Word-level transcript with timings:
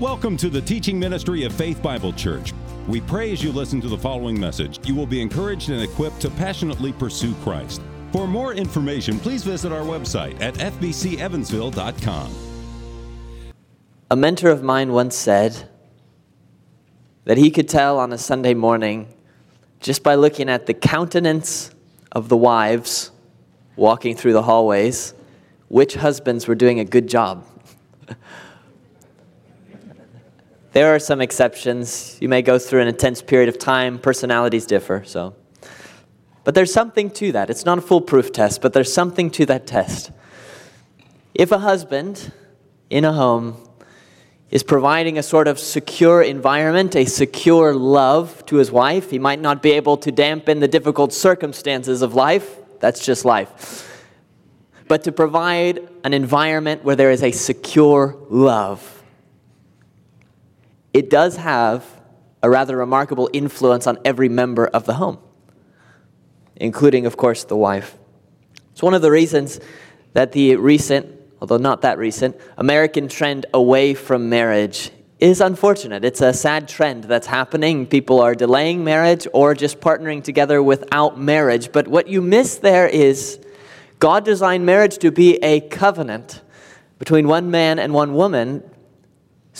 Welcome 0.00 0.38
to 0.38 0.48
the 0.48 0.62
teaching 0.62 0.98
ministry 0.98 1.44
of 1.44 1.52
Faith 1.52 1.82
Bible 1.82 2.14
Church. 2.14 2.54
We 2.88 3.02
pray 3.02 3.32
as 3.32 3.44
you 3.44 3.52
listen 3.52 3.82
to 3.82 3.88
the 3.88 3.98
following 3.98 4.40
message, 4.40 4.80
you 4.88 4.94
will 4.94 5.04
be 5.04 5.20
encouraged 5.20 5.68
and 5.68 5.82
equipped 5.82 6.20
to 6.22 6.30
passionately 6.30 6.90
pursue 6.94 7.34
Christ. 7.42 7.82
For 8.10 8.26
more 8.26 8.54
information, 8.54 9.18
please 9.18 9.44
visit 9.44 9.72
our 9.72 9.82
website 9.82 10.40
at 10.40 10.54
fbcevansville.com. 10.54 12.34
A 14.10 14.16
mentor 14.16 14.48
of 14.48 14.62
mine 14.62 14.94
once 14.94 15.16
said 15.16 15.68
that 17.26 17.36
he 17.36 17.50
could 17.50 17.68
tell 17.68 17.98
on 17.98 18.10
a 18.10 18.18
Sunday 18.18 18.54
morning 18.54 19.06
just 19.80 20.02
by 20.02 20.14
looking 20.14 20.48
at 20.48 20.64
the 20.64 20.72
countenance 20.72 21.72
of 22.12 22.30
the 22.30 22.38
wives 22.38 23.10
walking 23.76 24.16
through 24.16 24.32
the 24.32 24.44
hallways 24.44 25.12
which 25.68 25.92
husbands 25.96 26.48
were 26.48 26.54
doing 26.54 26.80
a 26.80 26.86
good 26.86 27.06
job. 27.06 27.44
There 30.72 30.94
are 30.94 31.00
some 31.00 31.20
exceptions. 31.20 32.16
You 32.20 32.28
may 32.28 32.42
go 32.42 32.58
through 32.58 32.82
an 32.82 32.88
intense 32.88 33.22
period 33.22 33.48
of 33.48 33.58
time, 33.58 33.98
personalities 33.98 34.66
differ, 34.66 35.02
so. 35.04 35.34
But 36.44 36.54
there's 36.54 36.72
something 36.72 37.10
to 37.12 37.32
that. 37.32 37.50
It's 37.50 37.64
not 37.64 37.78
a 37.78 37.80
foolproof 37.80 38.32
test, 38.32 38.62
but 38.62 38.72
there's 38.72 38.92
something 38.92 39.30
to 39.32 39.46
that 39.46 39.66
test. 39.66 40.12
If 41.34 41.50
a 41.50 41.58
husband 41.58 42.32
in 42.88 43.04
a 43.04 43.12
home 43.12 43.56
is 44.50 44.62
providing 44.62 45.18
a 45.18 45.22
sort 45.22 45.48
of 45.48 45.58
secure 45.58 46.22
environment, 46.22 46.94
a 46.94 47.04
secure 47.04 47.74
love 47.74 48.44
to 48.46 48.56
his 48.56 48.70
wife, 48.70 49.10
he 49.10 49.18
might 49.18 49.40
not 49.40 49.62
be 49.62 49.72
able 49.72 49.96
to 49.98 50.12
dampen 50.12 50.60
the 50.60 50.68
difficult 50.68 51.12
circumstances 51.12 52.00
of 52.00 52.14
life. 52.14 52.58
That's 52.78 53.04
just 53.04 53.24
life. 53.24 53.88
But 54.86 55.04
to 55.04 55.12
provide 55.12 55.88
an 56.04 56.14
environment 56.14 56.84
where 56.84 56.96
there 56.96 57.10
is 57.10 57.22
a 57.22 57.32
secure 57.32 58.16
love 58.28 58.99
it 60.92 61.10
does 61.10 61.36
have 61.36 61.84
a 62.42 62.50
rather 62.50 62.76
remarkable 62.76 63.28
influence 63.32 63.86
on 63.86 63.98
every 64.04 64.28
member 64.28 64.66
of 64.66 64.86
the 64.86 64.94
home, 64.94 65.18
including, 66.56 67.06
of 67.06 67.16
course, 67.16 67.44
the 67.44 67.56
wife. 67.56 67.96
It's 68.72 68.82
one 68.82 68.94
of 68.94 69.02
the 69.02 69.10
reasons 69.10 69.60
that 70.14 70.32
the 70.32 70.56
recent, 70.56 71.06
although 71.40 71.58
not 71.58 71.82
that 71.82 71.98
recent, 71.98 72.36
American 72.56 73.08
trend 73.08 73.46
away 73.52 73.94
from 73.94 74.28
marriage 74.28 74.90
is 75.18 75.42
unfortunate. 75.42 76.02
It's 76.02 76.22
a 76.22 76.32
sad 76.32 76.66
trend 76.66 77.04
that's 77.04 77.26
happening. 77.26 77.86
People 77.86 78.20
are 78.20 78.34
delaying 78.34 78.82
marriage 78.82 79.26
or 79.34 79.54
just 79.54 79.80
partnering 79.80 80.24
together 80.24 80.62
without 80.62 81.20
marriage. 81.20 81.72
But 81.72 81.88
what 81.88 82.08
you 82.08 82.22
miss 82.22 82.56
there 82.56 82.88
is 82.88 83.38
God 83.98 84.24
designed 84.24 84.64
marriage 84.64 84.96
to 84.98 85.10
be 85.10 85.36
a 85.42 85.60
covenant 85.60 86.40
between 86.98 87.28
one 87.28 87.50
man 87.50 87.78
and 87.78 87.92
one 87.92 88.14
woman 88.14 88.62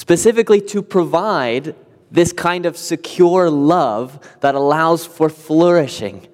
specifically 0.01 0.63
to 0.63 0.81
provide 0.81 1.75
this 2.11 2.33
kind 2.33 2.65
of 2.65 2.75
secure 2.75 3.51
love 3.51 4.19
that 4.41 4.55
allows 4.55 5.05
for 5.05 5.29
flourishing. 5.29 6.27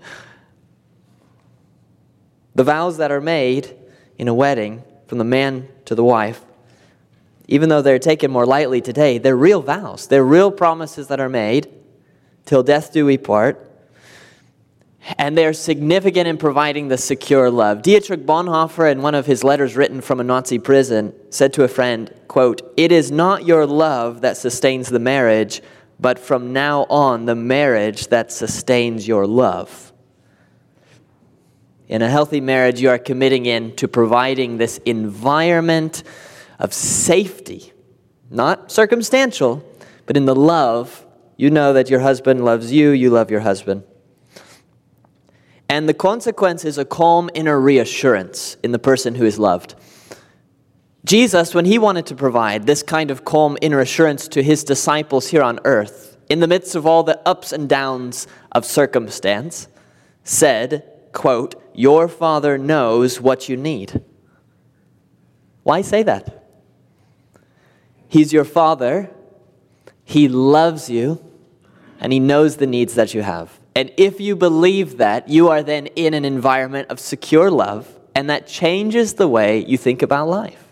The 2.55 2.63
vows 2.63 2.99
that 2.99 3.11
are 3.11 3.21
made 3.21 3.77
in 4.19 4.29
a 4.29 4.35
wedding 4.35 4.85
from 5.09 5.19
the 5.19 5.25
man 5.25 5.67
to 5.87 5.97
the 5.97 6.05
wife, 6.05 6.45
even 7.49 7.69
though 7.69 7.83
they're 7.83 7.99
taken 7.99 8.31
more 8.31 8.47
lightly 8.47 8.81
today, 8.81 9.19
they're 9.19 9.37
real 9.37 9.63
vows. 9.63 10.07
They're 10.07 10.25
real 10.25 10.53
promises 10.53 11.09
that 11.09 11.19
are 11.19 11.29
made. 11.29 11.69
Till 12.45 12.63
death 12.63 12.93
do 12.93 13.05
we 13.05 13.19
part 13.19 13.66
and 15.19 15.37
they're 15.37 15.53
significant 15.53 16.27
in 16.27 16.37
providing 16.37 16.89
the 16.89 16.99
secure 16.99 17.51
love. 17.51 17.83
Dietrich 17.83 18.27
Bonhoeffer, 18.27 18.91
in 18.91 19.03
one 19.03 19.15
of 19.15 19.27
his 19.27 19.45
letters 19.45 19.77
written 19.77 20.01
from 20.01 20.21
a 20.21 20.25
Nazi 20.25 20.59
prison, 20.59 21.15
said 21.31 21.53
to 21.55 21.65
a 21.65 21.69
friend, 21.69 22.13
quote, 22.29 22.73
It 22.77 22.93
is 22.93 23.11
not 23.11 23.47
your 23.47 23.67
love 23.67 24.23
that 24.23 24.37
sustains 24.37 24.89
the 24.89 24.99
marriage, 24.99 25.63
but 26.01 26.19
from 26.19 26.53
now 26.53 26.85
on, 26.91 27.25
the 27.27 27.35
marriage 27.35 28.09
that 28.09 28.33
sustains 28.33 29.07
your 29.07 29.27
love. 29.27 29.93
In 31.89 32.03
a 32.03 32.11
healthy 32.11 32.41
marriage, 32.41 32.81
you 32.81 32.91
are 32.91 32.99
committing 32.99 33.47
in 33.47 33.77
to 33.77 33.87
providing 33.87 34.59
this 34.59 34.79
environment 34.79 36.03
of 36.59 36.75
safety, 36.75 37.73
not 38.29 38.73
circumstantial, 38.73 39.65
but 40.05 40.17
in 40.17 40.25
the 40.25 40.35
love, 40.35 41.07
you 41.37 41.51
know 41.51 41.73
that 41.75 41.89
your 41.89 42.01
husband 42.01 42.45
loves 42.45 42.73
you, 42.73 42.91
you 42.91 43.11
love 43.11 43.31
your 43.31 43.41
husband. 43.41 43.85
And 45.69 45.89
the 45.89 45.95
consequence 45.95 46.65
is 46.65 46.79
a 46.79 46.85
calm 46.85 47.29
inner 47.35 47.61
reassurance 47.61 48.57
in 48.63 48.73
the 48.73 48.79
person 48.79 49.17
who 49.17 49.25
is 49.25 49.39
loved. 49.39 49.75
Jesus, 51.05 51.55
when 51.55 51.65
he 51.65 51.79
wanted 51.79 52.07
to 52.07 52.15
provide 52.15 52.67
this 52.67 52.83
kind 52.83 53.11
of 53.11 53.25
calm 53.25 53.57
inner 53.61 53.81
assurance 53.81 54.27
to 54.29 54.43
his 54.43 54.65
disciples 54.65 55.29
here 55.29 55.43
on 55.43 55.61
earth, 55.65 56.17
in 56.29 56.41
the 56.41 56.49
midst 56.49 56.75
of 56.75 56.87
all 56.87 57.03
the 57.03 57.21
ups 57.27 57.53
and 57.53 57.69
downs 57.69 58.27
of 58.53 58.65
circumstance, 58.65 59.69
said, 60.25 60.85
quote, 61.13 61.55
Your 61.75 62.09
Father 62.09 62.59
knows 62.59 63.21
what 63.21 63.49
you 63.49 63.57
need. 63.57 64.03
Why 65.63 65.83
say 65.83 66.03
that? 66.03 66.45
He's 68.09 68.33
your 68.33 68.45
Father, 68.45 69.11
He 70.05 70.29
loves 70.29 70.91
you, 70.91 71.25
and 72.01 72.13
He 72.13 72.21
knows 72.21 72.57
the 72.57 72.67
needs 72.67 72.95
that 72.95 73.15
you 73.15 73.23
have. 73.23 73.59
And 73.77 73.93
if 73.99 74.23
you 74.23 74.37
believe 74.37 74.97
that, 74.97 75.29
you 75.29 75.51
are 75.51 75.63
then 75.63 75.89
in 75.89 76.15
an 76.15 76.25
environment 76.25 76.89
of 76.89 76.99
secure 76.99 77.51
love, 77.51 77.87
and 78.15 78.31
that 78.31 78.47
changes 78.47 79.13
the 79.13 79.29
way 79.29 79.63
you 79.67 79.77
think 79.77 80.01
about 80.01 80.29
life. 80.29 80.65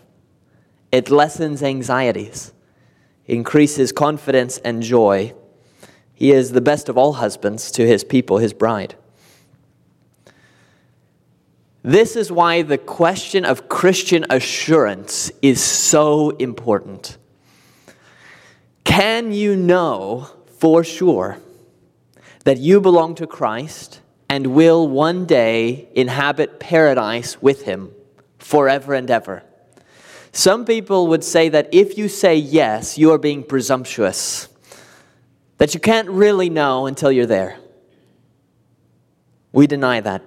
It 0.91 1.11
lessens 1.11 1.61
anxieties, 1.61 2.51
increases 3.27 3.91
confidence 3.91 4.57
and 4.57 4.81
joy. 4.81 5.35
He 6.15 6.31
is 6.31 6.51
the 6.51 6.61
best 6.61 6.89
of 6.89 6.97
all 6.97 7.13
husbands 7.13 7.69
to 7.73 7.85
his 7.85 8.03
people, 8.03 8.39
his 8.39 8.53
bride. 8.53 8.95
This 11.83 12.15
is 12.15 12.31
why 12.31 12.63
the 12.63 12.79
question 12.79 13.45
of 13.45 13.69
Christian 13.69 14.25
assurance 14.31 15.31
is 15.43 15.63
so 15.63 16.31
important. 16.31 17.19
Can 18.83 19.31
you 19.31 19.55
know 19.55 20.27
for 20.57 20.83
sure 20.83 21.37
that 22.45 22.57
you 22.57 22.79
belong 22.79 23.15
to 23.15 23.27
Christ 23.27 23.99
and 24.29 24.47
will 24.47 24.87
one 24.87 25.25
day 25.25 25.89
inhabit 25.93 26.59
paradise 26.59 27.41
with 27.41 27.63
him 27.63 27.91
forever 28.37 28.93
and 28.93 29.09
ever. 29.11 29.43
Some 30.31 30.63
people 30.63 31.07
would 31.07 31.23
say 31.23 31.49
that 31.49 31.69
if 31.73 31.97
you 31.97 32.07
say 32.07 32.35
yes, 32.35 32.97
you 32.97 33.11
are 33.11 33.17
being 33.17 33.43
presumptuous, 33.43 34.47
that 35.57 35.73
you 35.73 35.79
can't 35.79 36.09
really 36.09 36.49
know 36.49 36.85
until 36.85 37.11
you're 37.11 37.25
there. 37.25 37.57
We 39.51 39.67
deny 39.67 40.01
that. 40.01 40.21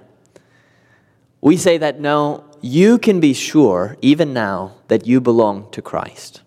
We 1.40 1.56
say 1.56 1.78
that 1.78 2.00
no, 2.00 2.44
you 2.60 2.98
can 2.98 3.20
be 3.20 3.32
sure, 3.32 3.96
even 4.02 4.32
now, 4.32 4.74
that 4.88 5.06
you 5.06 5.20
belong 5.20 5.70
to 5.70 5.82
Christ. 5.82 6.42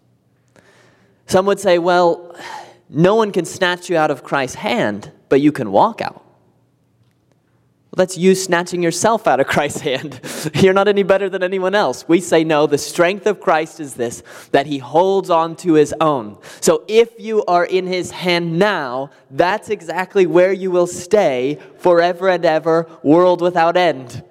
Some 1.27 1.45
would 1.45 1.59
say, 1.59 1.77
well, 1.77 2.35
no 2.89 3.15
one 3.15 3.31
can 3.31 3.45
snatch 3.45 3.89
you 3.89 3.95
out 3.95 4.11
of 4.11 4.23
Christ's 4.23 4.55
hand 4.55 5.11
but 5.31 5.39
you 5.39 5.53
can 5.53 5.71
walk 5.71 6.01
out. 6.01 6.15
Well, 6.15 7.95
that's 7.95 8.17
you 8.17 8.35
snatching 8.35 8.83
yourself 8.83 9.27
out 9.27 9.39
of 9.39 9.47
Christ's 9.53 9.79
hand. 9.79 10.19
You're 10.55 10.73
not 10.73 10.89
any 10.89 11.03
better 11.03 11.29
than 11.29 11.41
anyone 11.41 11.73
else. 11.73 12.05
We 12.05 12.19
say 12.19 12.43
no, 12.43 12.67
the 12.67 12.77
strength 12.77 13.25
of 13.25 13.39
Christ 13.39 13.79
is 13.79 13.93
this 13.93 14.23
that 14.51 14.65
he 14.65 14.77
holds 14.79 15.29
on 15.29 15.55
to 15.57 15.73
his 15.73 15.95
own. 16.01 16.37
So 16.59 16.83
if 16.89 17.17
you 17.17 17.45
are 17.45 17.63
in 17.63 17.87
his 17.87 18.11
hand 18.11 18.59
now, 18.59 19.09
that's 19.29 19.69
exactly 19.69 20.25
where 20.25 20.51
you 20.51 20.69
will 20.69 20.85
stay 20.85 21.59
forever 21.77 22.27
and 22.27 22.43
ever, 22.43 22.89
world 23.01 23.41
without 23.41 23.77
end. 23.77 24.23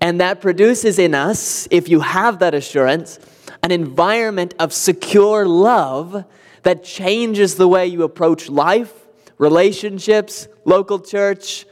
And 0.00 0.18
that 0.22 0.40
produces 0.40 0.98
in 0.98 1.14
us, 1.14 1.68
if 1.70 1.90
you 1.90 2.00
have 2.00 2.38
that 2.38 2.54
assurance, 2.54 3.18
an 3.62 3.70
environment 3.70 4.54
of 4.58 4.72
secure 4.72 5.46
love 5.46 6.24
that 6.62 6.84
changes 6.84 7.56
the 7.56 7.68
way 7.68 7.86
you 7.86 8.02
approach 8.02 8.48
life 8.48 9.05
relationships, 9.38 10.48
local 10.64 10.98
church, 10.98 11.66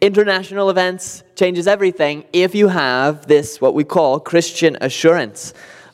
international 0.00 0.70
events, 0.70 1.22
changes 1.36 1.66
everything 1.66 2.24
if 2.32 2.54
you 2.54 2.68
have 2.68 3.26
this, 3.26 3.60
what 3.60 3.74
we 3.74 3.84
call 3.84 4.20
Christian 4.20 4.76
assurance. 4.80 5.52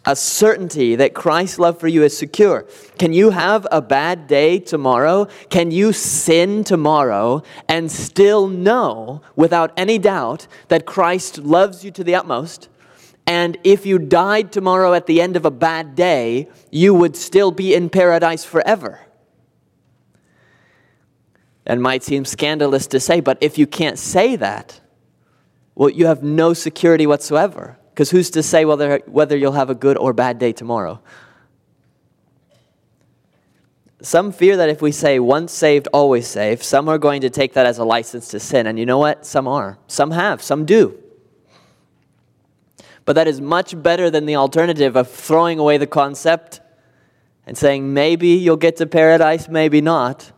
A 0.08 0.14
certainty 0.14 0.94
that 0.94 1.14
Christ's 1.14 1.58
love 1.58 1.81
for 1.81 1.88
you 1.88 2.05
is 2.05 2.17
secure. 2.17 2.64
Can 2.96 3.12
you 3.12 3.31
have 3.31 3.67
a 3.73 3.82
bad 3.82 4.28
day 4.28 4.61
tomorrow? 4.61 5.26
Can 5.50 5.73
you 5.73 5.93
sin 5.93 6.62
tomorrow 6.62 7.43
and 7.69 7.90
still 7.90 8.46
know 8.46 9.20
without 9.34 9.73
any 9.76 9.99
doubt 9.99 10.46
that 10.69 10.87
Christ 10.87 11.38
loves 11.38 11.84
you 11.84 11.90
to 11.90 12.05
the 12.05 12.14
utmost? 12.14 12.69
And 13.26 13.58
if 13.64 13.84
you 13.84 13.99
died 13.99 14.52
tomorrow 14.52 14.94
at 14.94 15.06
the 15.06 15.20
end 15.20 15.34
of 15.34 15.44
a 15.44 15.50
bad 15.50 15.96
day, 15.96 16.49
you 16.70 16.94
would 16.94 17.17
still 17.17 17.50
be 17.50 17.75
in 17.75 17.90
paradise 17.90 18.44
forever. 18.44 19.00
That 21.67 21.79
might 21.79 22.03
seem 22.03 22.25
scandalous 22.25 22.87
to 22.89 23.01
say, 23.01 23.21
but 23.21 23.39
if 23.41 23.59
you 23.59 23.67
can't 23.67 23.99
say 23.99 24.37
that, 24.37 24.81
well, 25.75 25.91
you 25.91 26.07
have 26.07 26.23
no 26.23 26.55
security 26.55 27.07
whatsoever. 27.07 27.79
Because 27.91 28.11
who's 28.11 28.31
to 28.31 28.43
say 28.43 28.65
whether, 28.65 29.03
whether 29.07 29.37
you'll 29.37 29.53
have 29.53 29.71
a 29.71 29.75
good 29.75 29.97
or 29.99 30.13
bad 30.13 30.39
day 30.39 30.53
tomorrow? 30.53 31.01
some 34.07 34.31
fear 34.31 34.57
that 34.57 34.69
if 34.69 34.81
we 34.81 34.93
say 34.93 35.19
once 35.19 35.53
saved, 35.53 35.89
always 35.93 36.27
saved, 36.27 36.63
some 36.63 36.89
are 36.89 36.99
going 36.99 37.23
to 37.23 37.31
take 37.31 37.55
that 37.55 37.67
as 37.67 37.79
a 37.79 37.85
license 37.85 38.29
to 38.29 38.41
sin. 38.41 38.67
And 38.67 38.79
you 38.79 38.87
know 38.87 38.99
what? 38.99 39.27
Some 39.27 39.49
are. 39.49 39.79
Some 39.87 40.12
have. 40.12 40.43
Some 40.43 40.65
do. 40.65 40.99
But 43.05 43.15
that 43.15 43.27
is 43.27 43.41
much 43.41 43.81
better 43.83 44.11
than 44.11 44.27
the 44.27 44.37
alternative 44.37 44.97
of 44.97 45.11
throwing 45.11 45.59
away 45.59 45.79
the 45.79 45.87
concept 45.87 46.61
and 47.47 47.57
saying, 47.57 47.93
maybe 47.93 48.29
you'll 48.29 48.57
get 48.57 48.77
to 48.77 48.87
paradise, 48.87 49.49
maybe 49.49 49.81
not. 49.81 50.33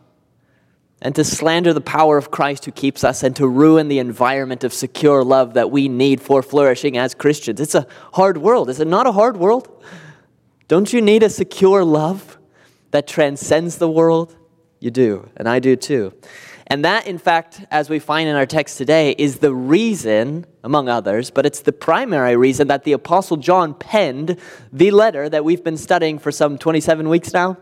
And 1.01 1.15
to 1.15 1.23
slander 1.23 1.73
the 1.73 1.81
power 1.81 2.17
of 2.17 2.29
Christ 2.29 2.65
who 2.65 2.71
keeps 2.71 3.03
us 3.03 3.23
and 3.23 3.35
to 3.37 3.47
ruin 3.47 3.87
the 3.87 3.99
environment 3.99 4.63
of 4.63 4.73
secure 4.73 5.23
love 5.23 5.53
that 5.53 5.71
we 5.71 5.87
need 5.87 6.19
for 6.21 6.43
flourishing 6.43 6.97
as 6.97 7.15
Christians. 7.15 7.61
It's 7.61 7.75
a 7.75 7.87
hard 8.13 8.37
world. 8.37 8.69
Is 8.69 8.81
it 8.81 8.87
not 8.87 9.07
a 9.07 9.13
hard 9.13 9.37
world? 9.37 9.83
Don't 10.67 10.91
you 10.91 11.01
need 11.01 11.23
a 11.23 11.29
secure 11.29 11.83
love 11.85 12.37
that 12.91 13.07
transcends 13.07 13.77
the 13.77 13.89
world? 13.89 14.35
You 14.79 14.91
do, 14.91 15.29
and 15.37 15.47
I 15.47 15.59
do 15.59 15.75
too. 15.75 16.13
And 16.67 16.85
that, 16.85 17.07
in 17.07 17.17
fact, 17.17 17.65
as 17.71 17.89
we 17.89 17.97
find 17.97 18.29
in 18.29 18.35
our 18.35 18.45
text 18.45 18.77
today, 18.77 19.15
is 19.17 19.39
the 19.39 19.53
reason, 19.53 20.45
among 20.63 20.87
others, 20.87 21.31
but 21.31 21.45
it's 21.45 21.61
the 21.61 21.71
primary 21.71 22.35
reason 22.35 22.67
that 22.67 22.83
the 22.83 22.91
Apostle 22.91 23.37
John 23.37 23.73
penned 23.73 24.39
the 24.71 24.91
letter 24.91 25.27
that 25.27 25.43
we've 25.43 25.63
been 25.63 25.77
studying 25.77 26.19
for 26.19 26.31
some 26.31 26.59
27 26.59 27.09
weeks 27.09 27.33
now. 27.33 27.57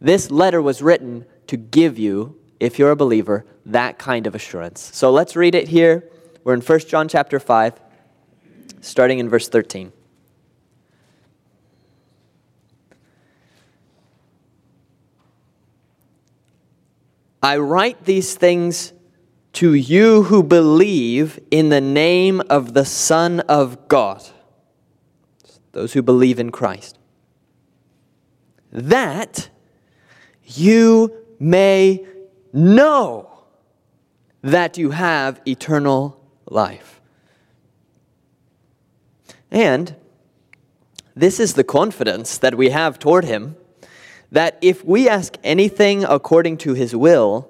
This 0.00 0.30
letter 0.30 0.60
was 0.60 0.82
written 0.82 1.24
to 1.48 1.56
give 1.56 1.98
you, 1.98 2.38
if 2.60 2.78
you're 2.78 2.90
a 2.90 2.96
believer, 2.96 3.44
that 3.66 3.98
kind 3.98 4.26
of 4.26 4.34
assurance. 4.34 4.90
So 4.94 5.10
let's 5.10 5.36
read 5.36 5.54
it 5.54 5.68
here. 5.68 6.08
We're 6.44 6.54
in 6.54 6.60
1 6.60 6.78
John 6.80 7.08
chapter 7.08 7.40
5, 7.40 7.80
starting 8.80 9.18
in 9.18 9.28
verse 9.28 9.48
13. 9.48 9.92
I 17.42 17.56
write 17.56 18.04
these 18.04 18.34
things 18.34 18.92
to 19.54 19.72
you 19.74 20.24
who 20.24 20.42
believe 20.42 21.38
in 21.50 21.68
the 21.68 21.80
name 21.80 22.42
of 22.50 22.74
the 22.74 22.84
Son 22.84 23.40
of 23.40 23.88
God, 23.88 24.22
those 25.72 25.92
who 25.92 26.02
believe 26.02 26.38
in 26.38 26.50
Christ, 26.50 26.98
that 28.70 29.48
you 30.44 31.12
may 31.38 32.06
know 32.52 33.30
that 34.42 34.78
you 34.78 34.90
have 34.90 35.40
eternal 35.46 36.20
life. 36.46 37.00
And 39.50 39.94
this 41.14 41.40
is 41.40 41.54
the 41.54 41.64
confidence 41.64 42.38
that 42.38 42.56
we 42.56 42.70
have 42.70 42.98
toward 42.98 43.24
Him 43.24 43.56
that 44.30 44.58
if 44.60 44.84
we 44.84 45.08
ask 45.08 45.36
anything 45.42 46.04
according 46.04 46.58
to 46.58 46.74
his 46.74 46.94
will, 46.94 47.48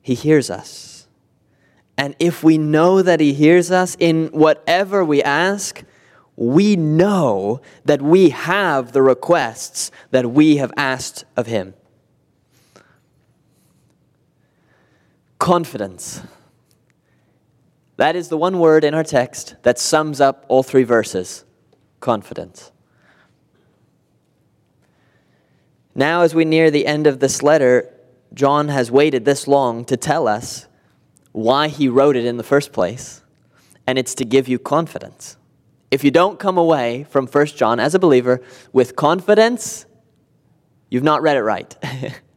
he 0.00 0.14
hears 0.14 0.50
us. 0.50 1.06
And 1.96 2.14
if 2.18 2.42
we 2.42 2.58
know 2.58 3.02
that 3.02 3.20
he 3.20 3.32
hears 3.32 3.70
us 3.70 3.96
in 3.98 4.28
whatever 4.28 5.04
we 5.04 5.22
ask, 5.22 5.84
we 6.36 6.76
know 6.76 7.60
that 7.84 8.00
we 8.00 8.30
have 8.30 8.92
the 8.92 9.02
requests 9.02 9.90
that 10.10 10.30
we 10.30 10.56
have 10.56 10.72
asked 10.76 11.24
of 11.36 11.46
him. 11.46 11.74
Confidence. 15.42 16.22
That 17.96 18.14
is 18.14 18.28
the 18.28 18.36
one 18.36 18.60
word 18.60 18.84
in 18.84 18.94
our 18.94 19.02
text 19.02 19.56
that 19.64 19.76
sums 19.76 20.20
up 20.20 20.46
all 20.46 20.62
three 20.62 20.84
verses 20.84 21.44
confidence. 21.98 22.70
Now, 25.96 26.20
as 26.22 26.32
we 26.32 26.44
near 26.44 26.70
the 26.70 26.86
end 26.86 27.08
of 27.08 27.18
this 27.18 27.42
letter, 27.42 27.92
John 28.32 28.68
has 28.68 28.92
waited 28.92 29.24
this 29.24 29.48
long 29.48 29.84
to 29.86 29.96
tell 29.96 30.28
us 30.28 30.68
why 31.32 31.66
he 31.66 31.88
wrote 31.88 32.14
it 32.14 32.24
in 32.24 32.36
the 32.36 32.44
first 32.44 32.72
place, 32.72 33.22
and 33.84 33.98
it's 33.98 34.14
to 34.14 34.24
give 34.24 34.46
you 34.46 34.60
confidence. 34.60 35.38
If 35.90 36.04
you 36.04 36.12
don't 36.12 36.38
come 36.38 36.56
away 36.56 37.02
from 37.10 37.26
1 37.26 37.46
John 37.46 37.80
as 37.80 37.96
a 37.96 37.98
believer 37.98 38.40
with 38.72 38.94
confidence, 38.94 39.86
you've 40.88 41.02
not 41.02 41.20
read 41.20 41.36
it 41.36 41.42
right. 41.42 41.76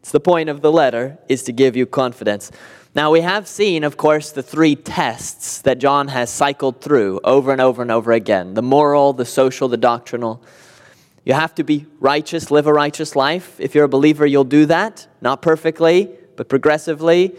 it's 0.00 0.12
the 0.12 0.20
point 0.20 0.48
of 0.48 0.62
the 0.62 0.72
letter 0.72 1.18
is 1.28 1.42
to 1.44 1.52
give 1.52 1.76
you 1.76 1.86
confidence. 1.86 2.50
Now, 2.94 3.12
we 3.12 3.20
have 3.20 3.46
seen, 3.46 3.84
of 3.84 3.96
course, 3.96 4.32
the 4.32 4.42
three 4.42 4.74
tests 4.74 5.62
that 5.62 5.78
John 5.78 6.08
has 6.08 6.30
cycled 6.30 6.80
through 6.80 7.20
over 7.22 7.52
and 7.52 7.60
over 7.60 7.82
and 7.82 7.90
over 7.90 8.10
again 8.10 8.54
the 8.54 8.62
moral, 8.62 9.12
the 9.12 9.24
social, 9.24 9.68
the 9.68 9.76
doctrinal. 9.76 10.42
You 11.24 11.34
have 11.34 11.54
to 11.56 11.64
be 11.64 11.86
righteous, 12.00 12.50
live 12.50 12.66
a 12.66 12.72
righteous 12.72 13.14
life. 13.14 13.60
If 13.60 13.74
you're 13.74 13.84
a 13.84 13.88
believer, 13.88 14.26
you'll 14.26 14.44
do 14.44 14.66
that. 14.66 15.06
Not 15.20 15.42
perfectly, 15.42 16.10
but 16.34 16.48
progressively. 16.48 17.36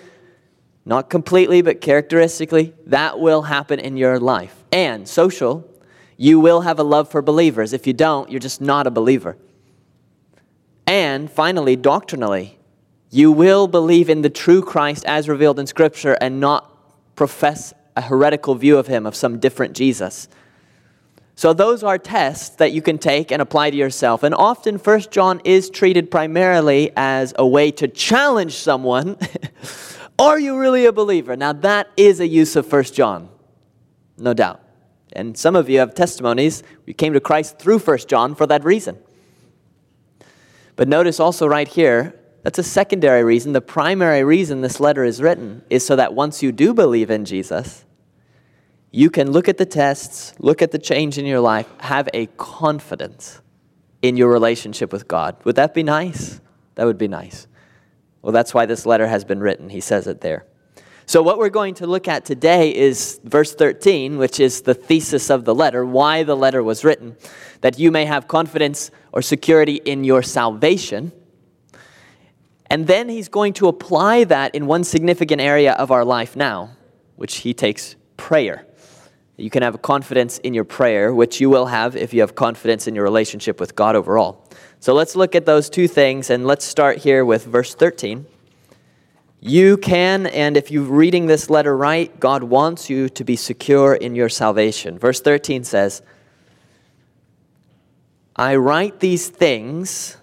Not 0.86 1.10
completely, 1.10 1.62
but 1.62 1.82
characteristically. 1.82 2.74
That 2.86 3.20
will 3.20 3.42
happen 3.42 3.80
in 3.80 3.98
your 3.98 4.20
life. 4.20 4.56
And 4.72 5.08
social, 5.08 5.68
you 6.16 6.40
will 6.40 6.62
have 6.62 6.80
a 6.80 6.84
love 6.84 7.10
for 7.10 7.22
believers. 7.22 7.74
If 7.74 7.88
you 7.88 7.94
don't, 7.94 8.30
you're 8.30 8.40
just 8.40 8.62
not 8.62 8.88
a 8.88 8.92
believer. 8.92 9.36
And 10.92 11.32
finally, 11.32 11.78
doctrinally, 11.78 12.60
you 13.12 13.32
will 13.32 13.70
believe 13.70 14.10
in 14.10 14.24
the 14.24 14.30
true 14.30 14.62
Christ 14.62 15.06
as 15.06 15.30
revealed 15.30 15.58
in 15.58 15.66
Scripture 15.66 16.18
and 16.20 16.42
not 16.42 16.70
profess 17.16 17.74
a 17.96 18.02
heretical 18.02 18.56
view 18.56 18.78
of 18.78 18.88
him, 18.88 19.06
of 19.06 19.16
some 19.16 19.40
different 19.40 19.74
Jesus. 19.74 20.28
So 21.36 21.54
those 21.54 21.82
are 21.82 21.98
tests 21.98 22.58
that 22.58 22.74
you 22.74 22.82
can 22.82 22.98
take 22.98 23.32
and 23.32 23.42
apply 23.42 23.70
to 23.70 23.78
yourself. 23.78 24.22
And 24.22 24.36
often 24.36 24.76
1 24.76 25.00
John 25.12 25.40
is 25.46 25.70
treated 25.70 26.12
primarily 26.12 26.92
as 26.98 27.34
a 27.38 27.48
way 27.48 27.72
to 27.72 27.88
challenge 27.88 28.56
someone. 28.56 29.18
are 30.20 30.42
you 30.42 30.60
really 30.60 30.86
a 30.86 30.92
believer? 30.92 31.38
Now 31.38 31.54
that 31.54 31.88
is 31.96 32.20
a 32.20 32.28
use 32.28 32.58
of 32.58 32.70
1 32.70 32.84
John. 32.84 33.30
No 34.18 34.34
doubt. 34.34 34.62
And 35.14 35.38
some 35.38 35.56
of 35.56 35.70
you 35.70 35.80
have 35.80 35.96
testimonies. 35.96 36.64
You 36.86 36.94
came 36.94 37.14
to 37.14 37.22
Christ 37.22 37.60
through 37.60 37.80
1 37.80 37.98
John 38.10 38.36
for 38.36 38.46
that 38.48 38.66
reason. 38.66 38.98
But 40.82 40.88
notice 40.88 41.20
also 41.20 41.46
right 41.46 41.68
here, 41.68 42.20
that's 42.42 42.58
a 42.58 42.64
secondary 42.64 43.24
reason. 43.24 43.54
The 43.54 43.62
primary 43.62 44.24
reason 44.24 44.62
this 44.62 44.80
letter 44.80 45.04
is 45.04 45.22
written 45.22 45.62
is 45.70 45.86
so 45.86 45.96
that 45.96 46.16
once 46.16 46.42
you 46.42 46.52
do 46.52 46.74
believe 46.74 47.12
in 47.12 47.24
Jesus, 47.24 47.86
you 48.90 49.12
can 49.12 49.30
look 49.32 49.48
at 49.48 49.60
the 49.60 49.66
tests, 49.68 50.34
look 50.40 50.60
at 50.64 50.72
the 50.72 50.80
change 50.80 51.20
in 51.20 51.28
your 51.28 51.40
life, 51.40 51.68
have 51.82 52.10
a 52.16 52.26
confidence 52.36 53.42
in 54.02 54.18
your 54.18 54.32
relationship 54.32 54.92
with 54.92 55.08
God. 55.08 55.36
Would 55.44 55.56
that 55.58 55.76
be 55.76 55.84
nice? 55.84 56.42
That 56.74 56.86
would 56.86 56.98
be 56.98 57.08
nice. 57.08 57.46
Well, 58.24 58.34
that's 58.34 58.52
why 58.52 58.66
this 58.66 58.84
letter 58.84 59.06
has 59.06 59.24
been 59.24 59.40
written. 59.40 59.70
He 59.70 59.82
says 59.82 60.08
it 60.08 60.22
there. 60.22 60.48
So, 61.06 61.22
what 61.22 61.38
we're 61.38 61.50
going 61.50 61.74
to 61.76 61.88
look 61.88 62.08
at 62.08 62.26
today 62.26 62.74
is 62.74 63.20
verse 63.24 63.54
13, 63.54 64.18
which 64.18 64.40
is 64.40 64.62
the 64.62 64.74
thesis 64.74 65.30
of 65.30 65.46
the 65.46 65.56
letter, 65.56 65.86
why 65.86 66.24
the 66.24 66.36
letter 66.36 66.64
was 66.64 66.84
written, 66.84 67.18
that 67.62 67.80
you 67.80 67.92
may 67.92 68.06
have 68.06 68.28
confidence 68.28 68.92
or 69.12 69.22
security 69.22 69.76
in 69.76 70.04
your 70.04 70.22
salvation. 70.22 71.12
And 72.68 72.88
then 72.88 73.10
he's 73.10 73.28
going 73.28 73.54
to 73.54 73.68
apply 73.68 74.24
that 74.26 74.56
in 74.56 74.66
one 74.66 74.84
significant 74.84 75.42
area 75.42 75.74
of 75.74 75.92
our 75.92 76.06
life 76.06 76.36
now, 76.36 76.72
which 77.18 77.38
he 77.38 77.54
takes 77.54 77.96
prayer. 78.16 78.66
You 79.36 79.50
can 79.50 79.64
have 79.64 79.82
confidence 79.82 80.38
in 80.38 80.54
your 80.54 80.64
prayer, 80.64 81.14
which 81.14 81.42
you 81.42 81.50
will 81.50 81.66
have 81.66 81.96
if 81.96 82.14
you 82.14 82.22
have 82.22 82.36
confidence 82.36 82.88
in 82.88 82.96
your 82.96 83.04
relationship 83.04 83.60
with 83.60 83.76
God 83.76 83.96
overall. 83.96 84.48
So 84.80 84.94
let's 84.94 85.16
look 85.16 85.36
at 85.36 85.46
those 85.46 85.70
two 85.70 85.88
things, 85.88 86.30
and 86.30 86.46
let's 86.46 86.64
start 86.64 87.00
here 87.00 87.26
with 87.26 87.46
verse 87.46 87.74
13. 87.74 88.26
You 89.44 89.78
can, 89.78 90.28
and 90.28 90.56
if 90.56 90.70
you're 90.70 90.84
reading 90.84 91.26
this 91.26 91.50
letter 91.50 91.76
right, 91.76 92.18
God 92.20 92.44
wants 92.44 92.92
you 92.92 93.10
to 93.10 93.24
be 93.24 93.36
secure 93.36 93.96
in 93.96 94.14
your 94.14 94.30
salvation. 94.30 95.00
Verse 95.00 95.20
13 95.20 95.64
says, 95.64 96.04
I 98.36 98.56
write 98.56 99.00
these 99.00 99.30
things 99.30 100.18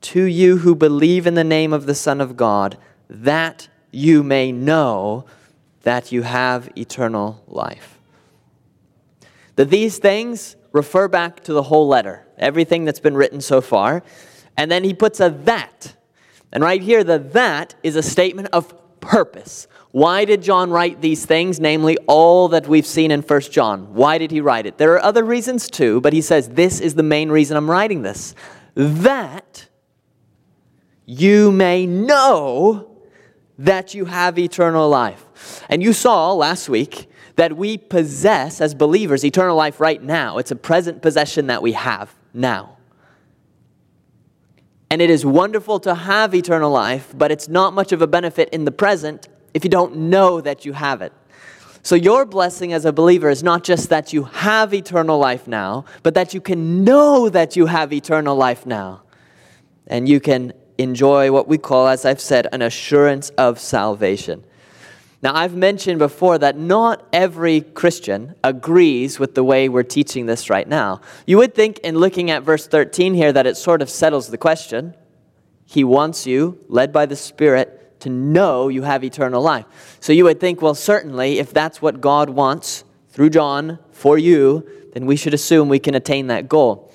to 0.00 0.22
you 0.22 0.56
who 0.56 0.74
believe 0.74 1.26
in 1.26 1.34
the 1.34 1.44
name 1.44 1.74
of 1.74 1.84
the 1.84 1.94
Son 1.94 2.18
of 2.18 2.34
God, 2.34 2.78
that 3.10 3.68
you 3.90 4.22
may 4.22 4.52
know 4.52 5.26
that 5.82 6.10
you 6.10 6.22
have 6.22 6.70
eternal 6.74 7.44
life. 7.46 7.98
That 9.56 9.68
these 9.68 9.98
things 9.98 10.56
refer 10.72 11.08
back 11.08 11.44
to 11.44 11.52
the 11.52 11.64
whole 11.64 11.88
letter, 11.88 12.26
everything 12.38 12.86
that's 12.86 13.00
been 13.00 13.18
written 13.18 13.42
so 13.42 13.60
far. 13.60 14.02
And 14.56 14.70
then 14.70 14.82
he 14.82 14.94
puts 14.94 15.20
a 15.20 15.28
that. 15.44 15.94
And 16.52 16.62
right 16.62 16.82
here, 16.82 17.02
the 17.02 17.18
that 17.18 17.74
is 17.82 17.96
a 17.96 18.02
statement 18.02 18.48
of 18.52 18.74
purpose. 19.00 19.66
Why 19.90 20.24
did 20.24 20.42
John 20.42 20.70
write 20.70 21.00
these 21.00 21.26
things, 21.26 21.60
namely 21.60 21.98
all 22.06 22.48
that 22.48 22.66
we've 22.66 22.86
seen 22.86 23.10
in 23.10 23.20
1 23.20 23.40
John? 23.42 23.94
Why 23.94 24.18
did 24.18 24.30
he 24.30 24.40
write 24.40 24.66
it? 24.66 24.78
There 24.78 24.92
are 24.92 25.02
other 25.02 25.24
reasons 25.24 25.68
too, 25.68 26.00
but 26.00 26.12
he 26.12 26.20
says, 26.20 26.50
This 26.50 26.80
is 26.80 26.94
the 26.94 27.02
main 27.02 27.30
reason 27.30 27.56
I'm 27.56 27.70
writing 27.70 28.02
this. 28.02 28.34
That 28.74 29.68
you 31.04 31.52
may 31.52 31.86
know 31.86 32.98
that 33.58 33.94
you 33.94 34.06
have 34.06 34.38
eternal 34.38 34.88
life. 34.88 35.62
And 35.68 35.82
you 35.82 35.92
saw 35.92 36.32
last 36.32 36.68
week 36.68 37.10
that 37.36 37.56
we 37.56 37.78
possess 37.78 38.60
as 38.60 38.74
believers 38.74 39.24
eternal 39.24 39.56
life 39.56 39.80
right 39.80 40.02
now. 40.02 40.38
It's 40.38 40.50
a 40.50 40.56
present 40.56 41.02
possession 41.02 41.48
that 41.48 41.62
we 41.62 41.72
have 41.72 42.14
now. 42.32 42.76
And 44.92 45.00
it 45.00 45.08
is 45.08 45.24
wonderful 45.24 45.80
to 45.80 45.94
have 45.94 46.34
eternal 46.34 46.70
life, 46.70 47.14
but 47.16 47.32
it's 47.32 47.48
not 47.48 47.72
much 47.72 47.92
of 47.92 48.02
a 48.02 48.06
benefit 48.06 48.50
in 48.50 48.66
the 48.66 48.70
present 48.70 49.26
if 49.54 49.64
you 49.64 49.70
don't 49.70 49.96
know 49.96 50.42
that 50.42 50.66
you 50.66 50.74
have 50.74 51.00
it. 51.00 51.14
So, 51.82 51.94
your 51.94 52.26
blessing 52.26 52.74
as 52.74 52.84
a 52.84 52.92
believer 52.92 53.30
is 53.30 53.42
not 53.42 53.64
just 53.64 53.88
that 53.88 54.12
you 54.12 54.24
have 54.24 54.74
eternal 54.74 55.18
life 55.18 55.48
now, 55.48 55.86
but 56.02 56.12
that 56.12 56.34
you 56.34 56.42
can 56.42 56.84
know 56.84 57.30
that 57.30 57.56
you 57.56 57.64
have 57.64 57.90
eternal 57.90 58.36
life 58.36 58.66
now. 58.66 59.00
And 59.86 60.10
you 60.10 60.20
can 60.20 60.52
enjoy 60.76 61.32
what 61.32 61.48
we 61.48 61.56
call, 61.56 61.88
as 61.88 62.04
I've 62.04 62.20
said, 62.20 62.46
an 62.52 62.60
assurance 62.60 63.30
of 63.30 63.58
salvation. 63.58 64.44
Now, 65.22 65.36
I've 65.36 65.54
mentioned 65.54 66.00
before 66.00 66.36
that 66.38 66.58
not 66.58 67.06
every 67.12 67.60
Christian 67.60 68.34
agrees 68.42 69.20
with 69.20 69.36
the 69.36 69.44
way 69.44 69.68
we're 69.68 69.84
teaching 69.84 70.26
this 70.26 70.50
right 70.50 70.66
now. 70.66 71.00
You 71.26 71.38
would 71.38 71.54
think, 71.54 71.78
in 71.78 71.96
looking 71.96 72.30
at 72.30 72.42
verse 72.42 72.66
13 72.66 73.14
here, 73.14 73.32
that 73.32 73.46
it 73.46 73.56
sort 73.56 73.82
of 73.82 73.88
settles 73.88 74.28
the 74.28 74.38
question. 74.38 74.94
He 75.64 75.84
wants 75.84 76.26
you, 76.26 76.58
led 76.68 76.92
by 76.92 77.06
the 77.06 77.14
Spirit, 77.14 78.00
to 78.00 78.10
know 78.10 78.66
you 78.66 78.82
have 78.82 79.04
eternal 79.04 79.40
life. 79.40 79.96
So 80.00 80.12
you 80.12 80.24
would 80.24 80.40
think, 80.40 80.60
well, 80.60 80.74
certainly, 80.74 81.38
if 81.38 81.52
that's 81.52 81.80
what 81.80 82.00
God 82.00 82.28
wants 82.28 82.82
through 83.10 83.30
John 83.30 83.78
for 83.92 84.18
you, 84.18 84.68
then 84.92 85.06
we 85.06 85.14
should 85.14 85.34
assume 85.34 85.68
we 85.68 85.78
can 85.78 85.94
attain 85.94 86.26
that 86.26 86.48
goal. 86.48 86.92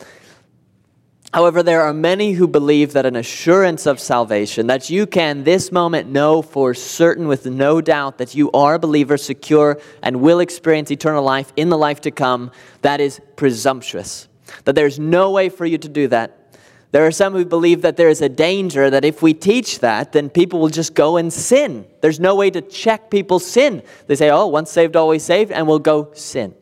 However, 1.38 1.62
there 1.62 1.84
are 1.84 1.94
many 1.94 2.32
who 2.32 2.48
believe 2.48 2.94
that 2.94 3.06
an 3.06 3.16
assurance 3.16 3.86
of 3.86 4.00
salvation, 4.00 4.66
that 4.66 4.90
you 4.90 5.06
can 5.06 5.44
this 5.44 5.72
moment 5.72 6.10
know 6.10 6.42
for 6.42 6.74
certain 6.74 7.28
with 7.28 7.46
no 7.46 7.80
doubt 7.80 8.18
that 8.18 8.34
you 8.34 8.50
are 8.54 8.74
a 8.74 8.80
believer, 8.80 9.18
secure, 9.18 9.80
and 10.02 10.20
will 10.20 10.40
experience 10.40 10.90
eternal 10.90 11.24
life 11.24 11.54
in 11.56 11.70
the 11.70 11.78
life 11.78 12.02
to 12.02 12.10
come, 12.10 12.50
that 12.82 13.00
is 13.00 13.22
presumptuous. 13.36 14.28
That 14.64 14.74
there's 14.74 14.98
no 14.98 15.30
way 15.30 15.50
for 15.50 15.68
you 15.68 15.78
to 15.78 15.88
do 15.88 16.08
that. 16.08 16.58
There 16.92 17.06
are 17.06 17.12
some 17.12 17.34
who 17.34 17.46
believe 17.46 17.84
that 17.84 17.98
there 17.98 18.10
is 18.10 18.24
a 18.24 18.30
danger 18.30 18.90
that 18.90 19.06
if 19.06 19.22
we 19.22 19.36
teach 19.36 19.82
that, 19.82 20.14
then 20.14 20.32
people 20.32 20.60
will 20.60 20.70
just 20.70 20.96
go 20.96 21.18
and 21.18 21.32
sin. 21.32 21.86
There's 22.02 22.20
no 22.20 22.34
way 22.34 22.50
to 22.50 22.62
check 22.62 23.12
people's 23.12 23.46
sin. 23.46 23.84
They 24.08 24.16
say, 24.16 24.32
oh, 24.32 24.48
once 24.48 24.72
saved, 24.72 24.96
always 24.96 25.22
saved, 25.22 25.52
and 25.52 25.68
we'll 25.68 25.78
go 25.78 26.10
sin. 26.16 26.56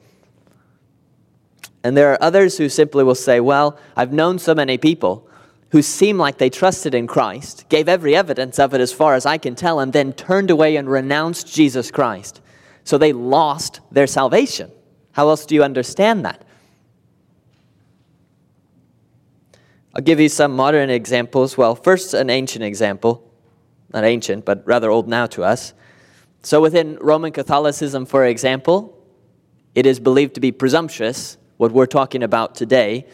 And 1.85 1.95
there 1.95 2.11
are 2.11 2.17
others 2.19 2.57
who 2.57 2.67
simply 2.67 3.03
will 3.03 3.13
say, 3.13 3.39
Well, 3.39 3.77
I've 3.95 4.11
known 4.11 4.39
so 4.39 4.55
many 4.55 4.75
people 4.75 5.29
who 5.69 5.83
seem 5.83 6.17
like 6.17 6.39
they 6.39 6.49
trusted 6.49 6.95
in 6.95 7.05
Christ, 7.05 7.69
gave 7.69 7.87
every 7.87 8.15
evidence 8.15 8.57
of 8.57 8.73
it 8.73 8.81
as 8.81 8.91
far 8.91 9.13
as 9.13 9.27
I 9.27 9.37
can 9.37 9.53
tell, 9.53 9.79
and 9.79 9.93
then 9.93 10.11
turned 10.11 10.49
away 10.49 10.77
and 10.77 10.89
renounced 10.89 11.53
Jesus 11.53 11.91
Christ. 11.91 12.41
So 12.85 12.97
they 12.97 13.13
lost 13.13 13.81
their 13.91 14.07
salvation. 14.07 14.71
How 15.11 15.29
else 15.29 15.45
do 15.45 15.53
you 15.53 15.63
understand 15.63 16.25
that? 16.25 16.43
I'll 19.93 20.01
give 20.01 20.19
you 20.19 20.27
some 20.27 20.55
modern 20.55 20.89
examples. 20.89 21.55
Well, 21.55 21.75
first, 21.75 22.15
an 22.15 22.31
ancient 22.31 22.63
example. 22.63 23.31
Not 23.93 24.05
ancient, 24.05 24.43
but 24.43 24.65
rather 24.65 24.89
old 24.89 25.07
now 25.07 25.27
to 25.27 25.43
us. 25.43 25.75
So, 26.41 26.61
within 26.61 26.97
Roman 26.99 27.31
Catholicism, 27.31 28.07
for 28.07 28.25
example, 28.25 28.97
it 29.75 29.85
is 29.85 29.99
believed 29.99 30.33
to 30.33 30.39
be 30.39 30.51
presumptuous 30.51 31.37
what 31.57 31.71
we're 31.71 31.85
talking 31.85 32.23
about 32.23 32.55
today. 32.55 33.05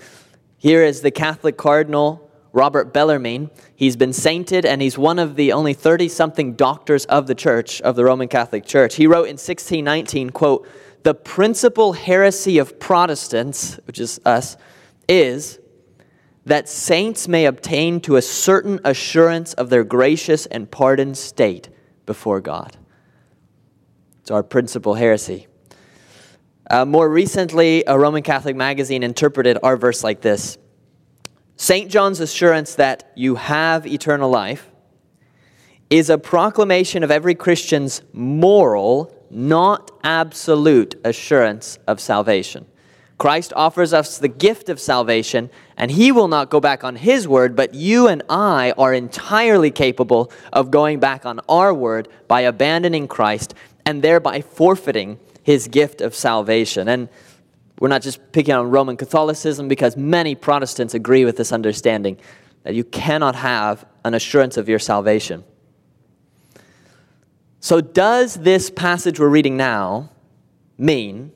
Here 0.58 0.84
is 0.84 1.02
the 1.02 1.12
Catholic 1.12 1.58
Cardinal 1.58 2.30
Robert 2.54 2.94
Bellarmine. 2.94 3.50
He's 3.76 3.96
been 3.96 4.14
sainted 4.14 4.66
and 4.66 4.82
he's 4.82 4.98
one 4.98 5.20
of 5.20 5.36
the 5.36 5.54
only 5.54 5.74
30 5.74 6.10
something 6.10 6.54
doctors 6.54 7.06
of 7.06 7.28
the 7.28 7.36
church, 7.36 7.82
of 7.82 7.96
the 7.96 8.04
Roman 8.04 8.28
Catholic 8.28 8.66
Church. 8.66 8.96
He 8.96 9.08
wrote 9.08 9.26
in 9.26 9.38
1619, 9.38 10.32
quote, 10.32 10.68
the 11.04 11.14
principal 11.14 11.94
heresy 11.94 12.60
of 12.60 12.80
Protestants, 12.80 13.80
which 13.86 14.00
is 14.00 14.20
us, 14.26 14.56
is 15.08 15.60
that 16.46 16.70
saints 16.70 17.28
may 17.28 17.46
obtain 17.46 18.00
to 18.02 18.16
a 18.16 18.22
certain 18.22 18.80
assurance 18.84 19.54
of 19.54 19.70
their 19.70 19.84
gracious 19.84 20.46
and 20.48 20.70
pardoned 20.70 21.18
state 21.18 21.70
before 22.06 22.42
God. 22.42 22.78
It's 24.22 24.32
our 24.32 24.44
principal 24.44 24.96
heresy. 24.96 25.48
Uh, 26.72 26.86
more 26.86 27.10
recently, 27.10 27.84
a 27.86 28.00
Roman 28.00 28.24
Catholic 28.24 28.56
magazine 28.56 29.04
interpreted 29.04 29.58
our 29.62 29.76
verse 29.76 30.06
like 30.06 30.22
this 30.22 30.58
St. 31.58 31.92
John's 31.92 32.22
assurance 32.22 32.76
that 32.76 33.12
you 33.14 33.36
have 33.36 33.86
eternal 33.86 34.30
life 34.30 34.72
is 35.90 36.10
a 36.10 36.18
proclamation 36.18 37.04
of 37.04 37.12
every 37.12 37.36
Christian's 37.36 38.02
moral, 38.14 39.14
not 39.30 39.92
absolute 40.06 40.96
assurance 41.04 41.78
of 41.88 42.00
salvation. 42.00 42.66
Christ 43.18 43.52
offers 43.54 43.92
us 43.92 44.18
the 44.18 44.30
gift 44.30 44.70
of 44.70 44.80
salvation, 44.80 45.50
and 45.76 45.92
he 45.92 46.14
will 46.14 46.30
not 46.30 46.50
go 46.50 46.62
back 46.62 46.86
on 46.86 46.96
his 46.96 47.28
word, 47.28 47.54
but 47.54 47.74
you 47.74 48.08
and 48.08 48.24
I 48.30 48.72
are 48.78 48.94
entirely 48.94 49.72
capable 49.72 50.32
of 50.54 50.72
going 50.72 51.02
back 51.02 51.26
on 51.26 51.42
our 51.50 51.74
word 51.74 52.08
by 52.30 52.42
abandoning 52.42 53.10
Christ 53.10 53.56
and 53.86 54.02
thereby 54.02 54.40
forfeiting 54.40 55.20
his 55.44 55.68
gift 55.68 56.02
of 56.02 56.16
salvation. 56.16 56.88
And 56.88 57.10
we're 57.80 57.88
not 57.88 58.02
just 58.02 58.32
picking 58.32 58.54
on 58.54 58.70
Roman 58.70 58.96
Catholicism 58.96 59.68
because 59.68 59.98
many 59.98 60.36
Protestants 60.36 60.94
agree 60.94 61.26
with 61.26 61.38
this 61.38 61.52
understanding 61.52 62.18
that 62.64 62.76
you 62.76 62.84
cannot 62.84 63.36
have 63.36 63.86
an 64.06 64.14
assurance 64.14 64.58
of 64.58 64.70
your 64.70 64.80
salvation. 64.80 65.44
So, 67.60 67.82
does 67.82 68.36
this 68.36 68.70
passage 68.70 69.20
we're 69.20 69.30
reading 69.30 69.58
now 69.58 70.10
mean 70.78 71.32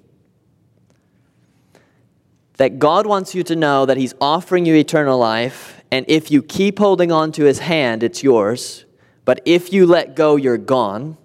that 2.58 2.80
God 2.80 3.06
wants 3.06 3.36
you 3.36 3.44
to 3.44 3.56
know 3.56 3.86
that 3.86 3.98
He's 3.98 4.14
offering 4.22 4.66
you 4.66 4.76
eternal 4.76 5.20
life, 5.20 5.84
and 5.92 6.06
if 6.08 6.32
you 6.32 6.42
keep 6.42 6.80
holding 6.80 7.12
on 7.12 7.32
to 7.34 7.44
His 7.44 7.60
hand, 7.60 8.02
it's 8.02 8.24
yours, 8.24 8.86
but 9.24 9.42
if 9.46 9.74
you 9.74 9.86
let 9.86 10.16
go, 10.16 10.36
you're 10.36 10.58
gone? 10.58 11.18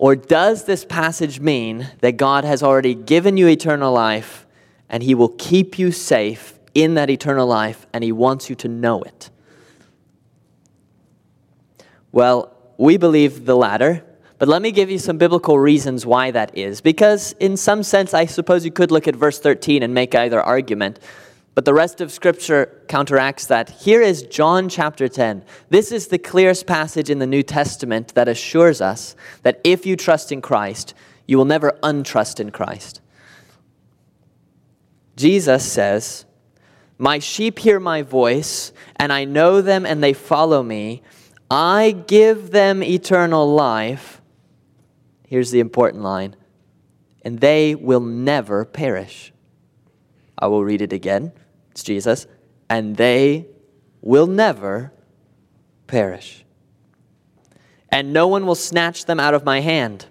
Or 0.00 0.16
does 0.16 0.64
this 0.64 0.86
passage 0.86 1.40
mean 1.40 1.90
that 2.00 2.12
God 2.12 2.42
has 2.46 2.62
already 2.62 2.94
given 2.94 3.36
you 3.36 3.46
eternal 3.46 3.92
life 3.92 4.46
and 4.88 5.02
He 5.02 5.14
will 5.14 5.28
keep 5.28 5.78
you 5.78 5.92
safe 5.92 6.58
in 6.72 6.94
that 6.94 7.10
eternal 7.10 7.46
life 7.46 7.86
and 7.92 8.02
He 8.02 8.10
wants 8.10 8.48
you 8.48 8.56
to 8.56 8.68
know 8.68 9.02
it? 9.02 9.28
Well, 12.12 12.50
we 12.78 12.96
believe 12.96 13.44
the 13.44 13.54
latter, 13.54 14.02
but 14.38 14.48
let 14.48 14.62
me 14.62 14.72
give 14.72 14.88
you 14.90 14.98
some 14.98 15.18
biblical 15.18 15.58
reasons 15.58 16.06
why 16.06 16.30
that 16.30 16.56
is. 16.56 16.80
Because, 16.80 17.32
in 17.32 17.58
some 17.58 17.82
sense, 17.82 18.14
I 18.14 18.24
suppose 18.24 18.64
you 18.64 18.70
could 18.70 18.90
look 18.90 19.06
at 19.06 19.14
verse 19.14 19.38
13 19.38 19.82
and 19.82 19.92
make 19.92 20.14
either 20.14 20.40
argument. 20.40 20.98
But 21.60 21.66
the 21.66 21.74
rest 21.74 22.00
of 22.00 22.10
Scripture 22.10 22.82
counteracts 22.88 23.44
that. 23.44 23.68
Here 23.68 24.00
is 24.00 24.22
John 24.22 24.70
chapter 24.70 25.08
10. 25.08 25.44
This 25.68 25.92
is 25.92 26.06
the 26.06 26.16
clearest 26.16 26.66
passage 26.66 27.10
in 27.10 27.18
the 27.18 27.26
New 27.26 27.42
Testament 27.42 28.14
that 28.14 28.28
assures 28.28 28.80
us 28.80 29.14
that 29.42 29.60
if 29.62 29.84
you 29.84 29.94
trust 29.94 30.32
in 30.32 30.40
Christ, 30.40 30.94
you 31.26 31.36
will 31.36 31.44
never 31.44 31.78
untrust 31.82 32.40
in 32.40 32.50
Christ. 32.50 33.02
Jesus 35.16 35.70
says, 35.70 36.24
My 36.96 37.18
sheep 37.18 37.58
hear 37.58 37.78
my 37.78 38.00
voice, 38.00 38.72
and 38.96 39.12
I 39.12 39.26
know 39.26 39.60
them, 39.60 39.84
and 39.84 40.02
they 40.02 40.14
follow 40.14 40.62
me. 40.62 41.02
I 41.50 41.90
give 42.06 42.52
them 42.52 42.82
eternal 42.82 43.46
life. 43.46 44.22
Here's 45.26 45.50
the 45.50 45.60
important 45.60 46.02
line 46.02 46.36
and 47.20 47.38
they 47.38 47.74
will 47.74 48.00
never 48.00 48.64
perish. 48.64 49.30
I 50.38 50.46
will 50.46 50.64
read 50.64 50.80
it 50.80 50.94
again. 50.94 51.32
It's 51.70 51.82
Jesus. 51.82 52.26
And 52.68 52.96
they 52.96 53.46
will 54.00 54.26
never 54.26 54.92
perish. 55.86 56.44
And 57.90 58.12
no 58.12 58.28
one 58.28 58.46
will 58.46 58.54
snatch 58.54 59.06
them 59.06 59.18
out 59.18 59.34
of 59.34 59.44
my 59.44 59.60
hand. 59.60 60.06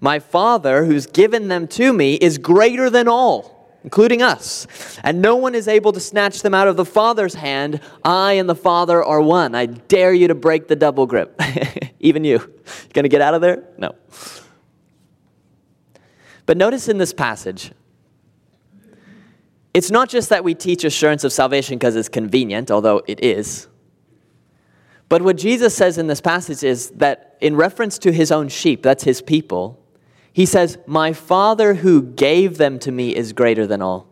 My 0.00 0.18
Father, 0.18 0.84
who's 0.84 1.06
given 1.06 1.48
them 1.48 1.68
to 1.68 1.92
me, 1.92 2.14
is 2.14 2.36
greater 2.38 2.90
than 2.90 3.08
all, 3.08 3.70
including 3.84 4.20
us. 4.20 4.66
And 5.02 5.22
no 5.22 5.36
one 5.36 5.54
is 5.54 5.68
able 5.68 5.92
to 5.92 6.00
snatch 6.00 6.42
them 6.42 6.52
out 6.52 6.68
of 6.68 6.76
the 6.76 6.84
Father's 6.84 7.34
hand. 7.34 7.80
I 8.04 8.32
and 8.32 8.48
the 8.48 8.54
Father 8.56 9.02
are 9.02 9.20
one. 9.20 9.54
I 9.54 9.66
dare 9.66 10.12
you 10.12 10.28
to 10.28 10.34
break 10.34 10.68
the 10.68 10.76
double 10.76 11.06
grip. 11.06 11.40
Even 12.00 12.24
you. 12.24 12.52
Gonna 12.92 13.08
get 13.08 13.20
out 13.20 13.34
of 13.34 13.40
there? 13.40 13.64
No. 13.78 13.94
But 16.46 16.56
notice 16.56 16.88
in 16.88 16.98
this 16.98 17.14
passage, 17.14 17.72
it's 19.74 19.90
not 19.90 20.08
just 20.08 20.28
that 20.28 20.44
we 20.44 20.54
teach 20.54 20.84
assurance 20.84 21.24
of 21.24 21.32
salvation 21.32 21.76
because 21.76 21.96
it's 21.96 22.08
convenient, 22.08 22.70
although 22.70 23.02
it 23.08 23.22
is. 23.22 23.66
But 25.08 25.20
what 25.22 25.36
Jesus 25.36 25.74
says 25.74 25.98
in 25.98 26.06
this 26.06 26.20
passage 26.20 26.62
is 26.62 26.90
that 26.90 27.36
in 27.40 27.56
reference 27.56 27.98
to 27.98 28.12
his 28.12 28.32
own 28.32 28.48
sheep, 28.48 28.82
that's 28.82 29.04
his 29.04 29.20
people, 29.20 29.84
he 30.32 30.46
says, 30.46 30.78
My 30.86 31.12
Father 31.12 31.74
who 31.74 32.02
gave 32.02 32.56
them 32.56 32.78
to 32.80 32.92
me 32.92 33.14
is 33.14 33.32
greater 33.32 33.66
than 33.66 33.82
all. 33.82 34.08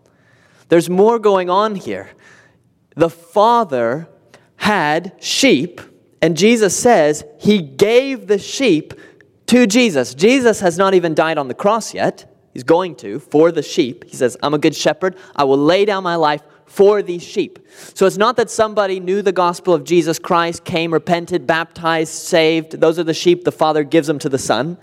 There's 0.69 0.91
more 0.91 1.19
going 1.19 1.49
on 1.49 1.77
here. 1.77 2.11
The 2.97 3.11
Father 3.11 4.09
had 4.57 5.15
sheep, 5.21 5.81
and 6.21 6.37
Jesus 6.37 6.77
says 6.77 7.25
he 7.39 7.61
gave 7.61 8.27
the 8.27 8.39
sheep 8.39 8.95
to 9.47 9.67
Jesus. 9.67 10.15
Jesus 10.15 10.61
has 10.61 10.79
not 10.79 10.95
even 10.95 11.15
died 11.15 11.39
on 11.39 11.49
the 11.49 11.55
cross 11.55 11.95
yet. 11.95 12.32
He's 12.53 12.65
going 12.65 12.97
to 12.97 13.19
for 13.19 13.51
the 13.51 13.63
sheep. 13.63 14.05
He 14.05 14.17
says, 14.17 14.37
I'm 14.43 14.55
a 14.55 14.59
good 14.59 14.75
shepherd. 14.75 15.17
I 15.35 15.45
will 15.45 15.59
lay 15.59 15.85
down 15.85 16.03
my 16.03 16.17
life 16.17 16.43
for 16.67 17.03
these 17.03 17.23
sheep. 17.23 17.59
So 17.95 18.07
it's 18.07 18.17
not 18.17 18.37
that 18.37 18.51
somebody 18.51 19.01
knew 19.01 19.23
the 19.23 19.33
gospel 19.33 19.75
of 19.75 19.85
Jesus 19.85 20.19
Christ, 20.19 20.65
came, 20.65 20.93
repented, 20.93 21.47
baptized, 21.47 22.13
saved. 22.13 22.81
Those 22.81 22.99
are 22.99 23.05
the 23.05 23.15
sheep. 23.15 23.45
The 23.45 23.53
Father 23.53 23.85
gives 23.85 24.07
them 24.07 24.19
to 24.21 24.29
the 24.29 24.39
Son. 24.39 24.79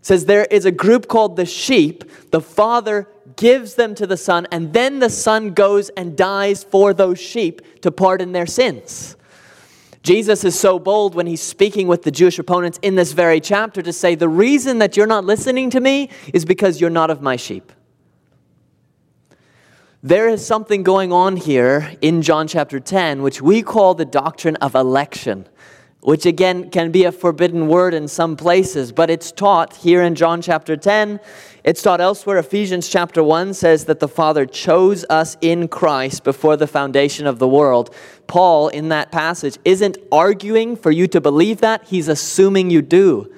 It 0.00 0.06
says 0.06 0.24
there 0.24 0.46
is 0.46 0.64
a 0.64 0.72
group 0.72 1.08
called 1.08 1.36
the 1.36 1.46
sheep. 1.46 2.04
The 2.30 2.40
Father 2.40 3.08
gives 3.36 3.74
them 3.74 3.94
to 3.94 4.06
the 4.06 4.16
Son, 4.16 4.46
and 4.50 4.72
then 4.72 4.98
the 4.98 5.10
Son 5.10 5.52
goes 5.52 5.88
and 5.90 6.16
dies 6.16 6.64
for 6.64 6.92
those 6.92 7.20
sheep 7.20 7.80
to 7.82 7.92
pardon 7.92 8.32
their 8.32 8.46
sins. 8.46 9.16
Jesus 10.02 10.44
is 10.44 10.58
so 10.58 10.78
bold 10.78 11.14
when 11.14 11.26
he's 11.26 11.42
speaking 11.42 11.86
with 11.86 12.02
the 12.02 12.10
Jewish 12.10 12.38
opponents 12.38 12.78
in 12.80 12.94
this 12.94 13.12
very 13.12 13.40
chapter 13.40 13.82
to 13.82 13.92
say, 13.92 14.14
The 14.14 14.28
reason 14.28 14.78
that 14.78 14.96
you're 14.96 15.06
not 15.06 15.24
listening 15.24 15.70
to 15.70 15.80
me 15.80 16.10
is 16.32 16.44
because 16.44 16.80
you're 16.80 16.88
not 16.88 17.10
of 17.10 17.20
my 17.20 17.36
sheep. 17.36 17.72
There 20.02 20.28
is 20.28 20.44
something 20.46 20.82
going 20.82 21.12
on 21.12 21.36
here 21.36 21.92
in 22.00 22.22
John 22.22 22.48
chapter 22.48 22.80
10, 22.80 23.20
which 23.20 23.42
we 23.42 23.60
call 23.60 23.92
the 23.92 24.06
doctrine 24.06 24.56
of 24.56 24.74
election, 24.74 25.46
which 26.00 26.24
again 26.24 26.70
can 26.70 26.90
be 26.90 27.04
a 27.04 27.12
forbidden 27.12 27.68
word 27.68 27.92
in 27.92 28.08
some 28.08 28.34
places, 28.34 28.92
but 28.92 29.10
it's 29.10 29.30
taught 29.30 29.76
here 29.76 30.00
in 30.00 30.14
John 30.14 30.40
chapter 30.40 30.74
10. 30.74 31.20
It's 31.62 31.82
taught 31.82 32.00
elsewhere. 32.00 32.38
Ephesians 32.38 32.88
chapter 32.88 33.22
1 33.22 33.54
says 33.54 33.84
that 33.84 34.00
the 34.00 34.08
Father 34.08 34.46
chose 34.46 35.04
us 35.10 35.36
in 35.40 35.68
Christ 35.68 36.24
before 36.24 36.56
the 36.56 36.66
foundation 36.66 37.26
of 37.26 37.38
the 37.38 37.48
world. 37.48 37.94
Paul, 38.26 38.68
in 38.68 38.88
that 38.88 39.12
passage, 39.12 39.58
isn't 39.64 39.98
arguing 40.10 40.74
for 40.74 40.90
you 40.90 41.06
to 41.08 41.20
believe 41.20 41.60
that, 41.60 41.84
he's 41.84 42.08
assuming 42.08 42.70
you 42.70 42.80
do. 42.80 43.32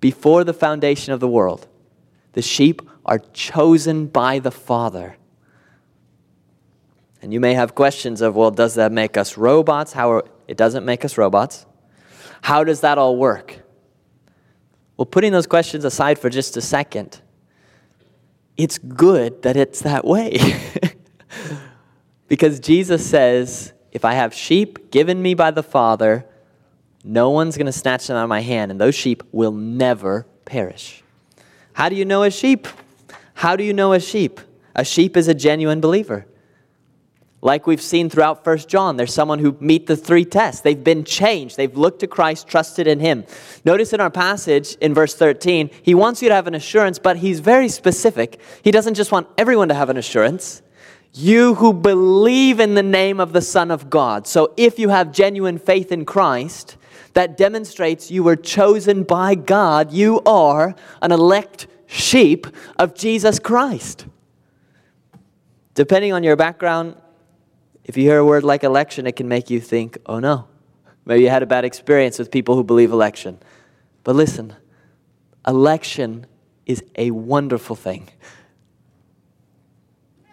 Before 0.00 0.44
the 0.44 0.54
foundation 0.54 1.12
of 1.12 1.18
the 1.18 1.28
world, 1.28 1.66
the 2.34 2.42
sheep 2.42 2.82
are 3.04 3.18
chosen 3.18 4.06
by 4.06 4.38
the 4.38 4.52
Father. 4.52 5.16
And 7.20 7.32
you 7.32 7.40
may 7.40 7.54
have 7.54 7.74
questions 7.74 8.20
of, 8.20 8.36
well, 8.36 8.52
does 8.52 8.76
that 8.76 8.92
make 8.92 9.16
us 9.16 9.36
robots? 9.36 9.92
How 9.92 10.12
are, 10.12 10.24
it 10.46 10.56
doesn't 10.56 10.84
make 10.84 11.04
us 11.04 11.18
robots. 11.18 11.66
How 12.42 12.62
does 12.62 12.82
that 12.82 12.96
all 12.96 13.16
work? 13.16 13.58
Well, 14.98 15.06
putting 15.06 15.30
those 15.30 15.46
questions 15.46 15.84
aside 15.84 16.18
for 16.18 16.28
just 16.28 16.56
a 16.56 16.60
second, 16.60 17.20
it's 18.56 18.78
good 18.78 19.42
that 19.42 19.56
it's 19.56 19.80
that 19.80 20.04
way. 20.04 20.38
because 22.28 22.58
Jesus 22.58 23.08
says, 23.08 23.72
if 23.92 24.04
I 24.04 24.14
have 24.14 24.34
sheep 24.34 24.90
given 24.90 25.22
me 25.22 25.34
by 25.34 25.52
the 25.52 25.62
Father, 25.62 26.26
no 27.04 27.30
one's 27.30 27.56
going 27.56 27.66
to 27.66 27.72
snatch 27.72 28.08
them 28.08 28.16
out 28.16 28.24
of 28.24 28.28
my 28.28 28.40
hand, 28.40 28.72
and 28.72 28.80
those 28.80 28.96
sheep 28.96 29.22
will 29.30 29.52
never 29.52 30.26
perish. 30.44 31.04
How 31.74 31.88
do 31.88 31.94
you 31.94 32.04
know 32.04 32.24
a 32.24 32.30
sheep? 32.30 32.66
How 33.34 33.54
do 33.54 33.62
you 33.62 33.72
know 33.72 33.92
a 33.92 34.00
sheep? 34.00 34.40
A 34.74 34.84
sheep 34.84 35.16
is 35.16 35.28
a 35.28 35.34
genuine 35.34 35.80
believer. 35.80 36.26
Like 37.40 37.68
we've 37.68 37.80
seen 37.80 38.10
throughout 38.10 38.42
First 38.42 38.68
John, 38.68 38.96
there's 38.96 39.14
someone 39.14 39.38
who 39.38 39.56
meet 39.60 39.86
the 39.86 39.96
three 39.96 40.24
tests. 40.24 40.60
They've 40.60 40.82
been 40.82 41.04
changed. 41.04 41.56
They've 41.56 41.76
looked 41.76 42.00
to 42.00 42.08
Christ, 42.08 42.48
trusted 42.48 42.88
in 42.88 42.98
him. 42.98 43.24
Notice 43.64 43.92
in 43.92 44.00
our 44.00 44.10
passage 44.10 44.74
in 44.80 44.92
verse 44.92 45.14
13, 45.14 45.70
he 45.82 45.94
wants 45.94 46.20
you 46.20 46.28
to 46.28 46.34
have 46.34 46.48
an 46.48 46.56
assurance, 46.56 46.98
but 46.98 47.18
he's 47.18 47.38
very 47.38 47.68
specific. 47.68 48.40
He 48.62 48.72
doesn't 48.72 48.94
just 48.94 49.12
want 49.12 49.28
everyone 49.38 49.68
to 49.68 49.74
have 49.74 49.88
an 49.88 49.96
assurance. 49.96 50.62
You 51.14 51.54
who 51.54 51.72
believe 51.72 52.58
in 52.58 52.74
the 52.74 52.82
name 52.82 53.20
of 53.20 53.32
the 53.32 53.40
Son 53.40 53.70
of 53.70 53.88
God. 53.88 54.26
So 54.26 54.52
if 54.56 54.78
you 54.78 54.88
have 54.88 55.12
genuine 55.12 55.58
faith 55.58 55.92
in 55.92 56.04
Christ, 56.04 56.76
that 57.14 57.36
demonstrates 57.36 58.10
you 58.10 58.24
were 58.24 58.36
chosen 58.36 59.04
by 59.04 59.36
God. 59.36 59.92
You 59.92 60.20
are 60.26 60.74
an 61.00 61.12
elect 61.12 61.68
sheep 61.86 62.48
of 62.78 62.94
Jesus 62.94 63.38
Christ. 63.38 64.06
Depending 65.74 66.12
on 66.12 66.24
your 66.24 66.36
background, 66.36 66.96
if 67.88 67.96
you 67.96 68.02
hear 68.04 68.18
a 68.18 68.24
word 68.24 68.44
like 68.44 68.64
election, 68.64 69.06
it 69.06 69.16
can 69.16 69.28
make 69.28 69.48
you 69.48 69.60
think, 69.60 69.96
oh 70.04 70.18
no, 70.18 70.46
maybe 71.06 71.22
you 71.22 71.30
had 71.30 71.42
a 71.42 71.46
bad 71.46 71.64
experience 71.64 72.18
with 72.18 72.30
people 72.30 72.54
who 72.54 72.62
believe 72.62 72.92
election. 72.92 73.38
But 74.04 74.14
listen, 74.14 74.54
election 75.46 76.26
is 76.66 76.84
a 76.96 77.10
wonderful 77.10 77.74
thing. 77.74 78.10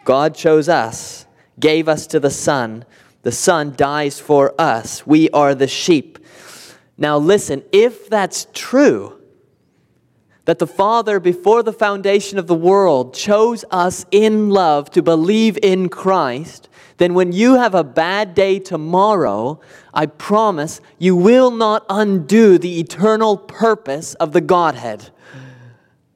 God 0.03 0.35
chose 0.35 0.67
us, 0.67 1.25
gave 1.57 1.87
us 1.87 2.05
to 2.07 2.19
the 2.19 2.29
Son. 2.29 2.83
The 3.21 3.31
Son 3.31 3.73
dies 3.75 4.19
for 4.19 4.53
us. 4.59 5.07
We 5.07 5.29
are 5.29 5.55
the 5.55 5.67
sheep. 5.67 6.19
Now, 6.97 7.17
listen, 7.17 7.63
if 7.71 8.09
that's 8.09 8.47
true, 8.53 9.17
that 10.45 10.59
the 10.59 10.67
Father, 10.67 11.19
before 11.19 11.63
the 11.63 11.73
foundation 11.73 12.37
of 12.37 12.47
the 12.47 12.55
world, 12.55 13.13
chose 13.13 13.65
us 13.71 14.05
in 14.11 14.49
love 14.49 14.89
to 14.91 15.01
believe 15.01 15.57
in 15.61 15.89
Christ, 15.89 16.69
then 16.97 17.13
when 17.13 17.31
you 17.31 17.55
have 17.55 17.75
a 17.75 17.83
bad 17.83 18.35
day 18.35 18.59
tomorrow, 18.59 19.59
I 19.93 20.05
promise 20.05 20.79
you 20.97 21.15
will 21.15 21.51
not 21.51 21.85
undo 21.89 22.57
the 22.57 22.79
eternal 22.79 23.37
purpose 23.37 24.13
of 24.15 24.31
the 24.31 24.41
Godhead. 24.41 25.09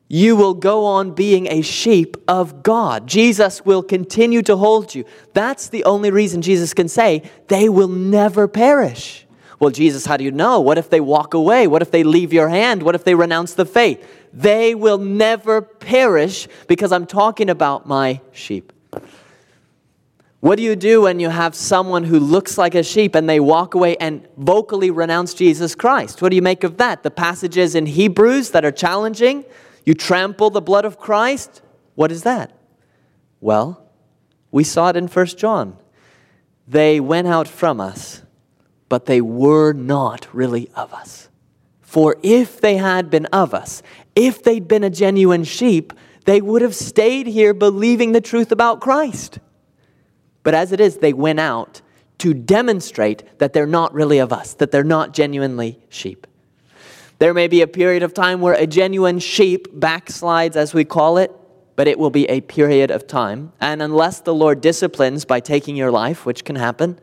You 0.07 0.35
will 0.35 0.55
go 0.55 0.85
on 0.85 1.11
being 1.11 1.47
a 1.47 1.61
sheep 1.61 2.17
of 2.27 2.63
God. 2.63 3.07
Jesus 3.07 3.63
will 3.63 3.83
continue 3.83 4.41
to 4.43 4.55
hold 4.55 4.95
you. 4.95 5.05
That's 5.33 5.69
the 5.69 5.83
only 5.83 6.09
reason 6.11 6.41
Jesus 6.41 6.73
can 6.73 6.87
say, 6.87 7.29
they 7.47 7.69
will 7.69 7.87
never 7.87 8.47
perish. 8.47 9.27
Well, 9.59 9.71
Jesus, 9.71 10.05
how 10.05 10.17
do 10.17 10.23
you 10.23 10.31
know? 10.31 10.61
What 10.61 10.77
if 10.77 10.89
they 10.89 11.01
walk 11.01 11.33
away? 11.33 11.67
What 11.67 11.81
if 11.81 11.91
they 11.91 12.03
leave 12.03 12.31
your 12.31 12.47
hand? 12.47 12.81
What 12.81 12.95
if 12.95 13.03
they 13.03 13.13
renounce 13.13 13.53
the 13.53 13.65
faith? 13.65 14.03
They 14.33 14.75
will 14.75 14.97
never 14.97 15.61
perish 15.61 16.47
because 16.67 16.91
I'm 16.91 17.05
talking 17.05 17.49
about 17.49 17.87
my 17.87 18.21
sheep. 18.31 18.73
What 20.41 20.55
do 20.55 20.63
you 20.63 20.77
do 20.77 21.01
when 21.01 21.19
you 21.19 21.29
have 21.29 21.53
someone 21.53 22.05
who 22.05 22.17
looks 22.17 22.57
like 22.57 22.73
a 22.73 22.83
sheep 22.83 23.13
and 23.13 23.27
they 23.27 23.41
walk 23.41 23.73
away 23.73 23.97
and 23.97 24.25
vocally 24.37 24.89
renounce 24.89 25.33
Jesus 25.33 25.75
Christ? 25.75 26.21
What 26.21 26.29
do 26.29 26.37
you 26.37 26.41
make 26.41 26.63
of 26.63 26.77
that? 26.77 27.03
The 27.03 27.11
passages 27.11 27.75
in 27.75 27.85
Hebrews 27.85 28.51
that 28.51 28.63
are 28.63 28.71
challenging, 28.71 29.43
you 29.85 29.93
trample 29.93 30.49
the 30.49 30.61
blood 30.61 30.85
of 30.85 30.97
Christ. 30.97 31.61
What 31.95 32.09
is 32.11 32.23
that? 32.23 32.57
Well, 33.41 33.85
we 34.51 34.63
saw 34.63 34.89
it 34.89 34.95
in 34.95 35.07
1 35.07 35.25
John. 35.27 35.77
They 36.67 37.01
went 37.01 37.27
out 37.27 37.47
from 37.47 37.81
us, 37.81 38.21
but 38.87 39.07
they 39.07 39.19
were 39.19 39.73
not 39.73 40.27
really 40.33 40.69
of 40.73 40.93
us. 40.93 41.27
For 41.81 42.15
if 42.23 42.61
they 42.61 42.77
had 42.77 43.09
been 43.09 43.25
of 43.27 43.53
us, 43.53 43.81
if 44.19 44.43
they'd 44.43 44.67
been 44.67 44.83
a 44.83 44.89
genuine 44.89 45.45
sheep, 45.45 45.93
they 46.25 46.41
would 46.41 46.61
have 46.61 46.75
stayed 46.75 47.25
here 47.25 47.53
believing 47.53 48.11
the 48.11 48.19
truth 48.19 48.51
about 48.51 48.81
Christ. 48.81 49.39
But 50.43 50.53
as 50.53 50.73
it 50.73 50.81
is, 50.81 50.97
they 50.97 51.13
went 51.13 51.39
out 51.39 51.81
to 52.17 52.33
demonstrate 52.33 53.23
that 53.39 53.53
they're 53.53 53.65
not 53.65 53.93
really 53.93 54.19
of 54.19 54.33
us, 54.33 54.53
that 54.55 54.71
they're 54.71 54.83
not 54.83 55.13
genuinely 55.13 55.79
sheep. 55.87 56.27
There 57.19 57.33
may 57.33 57.47
be 57.47 57.61
a 57.61 57.67
period 57.67 58.03
of 58.03 58.13
time 58.13 58.41
where 58.41 58.53
a 58.53 58.67
genuine 58.67 59.19
sheep 59.19 59.73
backslides, 59.73 60.57
as 60.57 60.73
we 60.73 60.83
call 60.83 61.17
it, 61.17 61.31
but 61.77 61.87
it 61.87 61.97
will 61.97 62.09
be 62.09 62.25
a 62.29 62.41
period 62.41 62.91
of 62.91 63.07
time. 63.07 63.53
And 63.61 63.81
unless 63.81 64.19
the 64.19 64.33
Lord 64.33 64.59
disciplines 64.59 65.23
by 65.23 65.39
taking 65.39 65.77
your 65.77 65.91
life, 65.91 66.25
which 66.25 66.43
can 66.43 66.57
happen, 66.57 66.99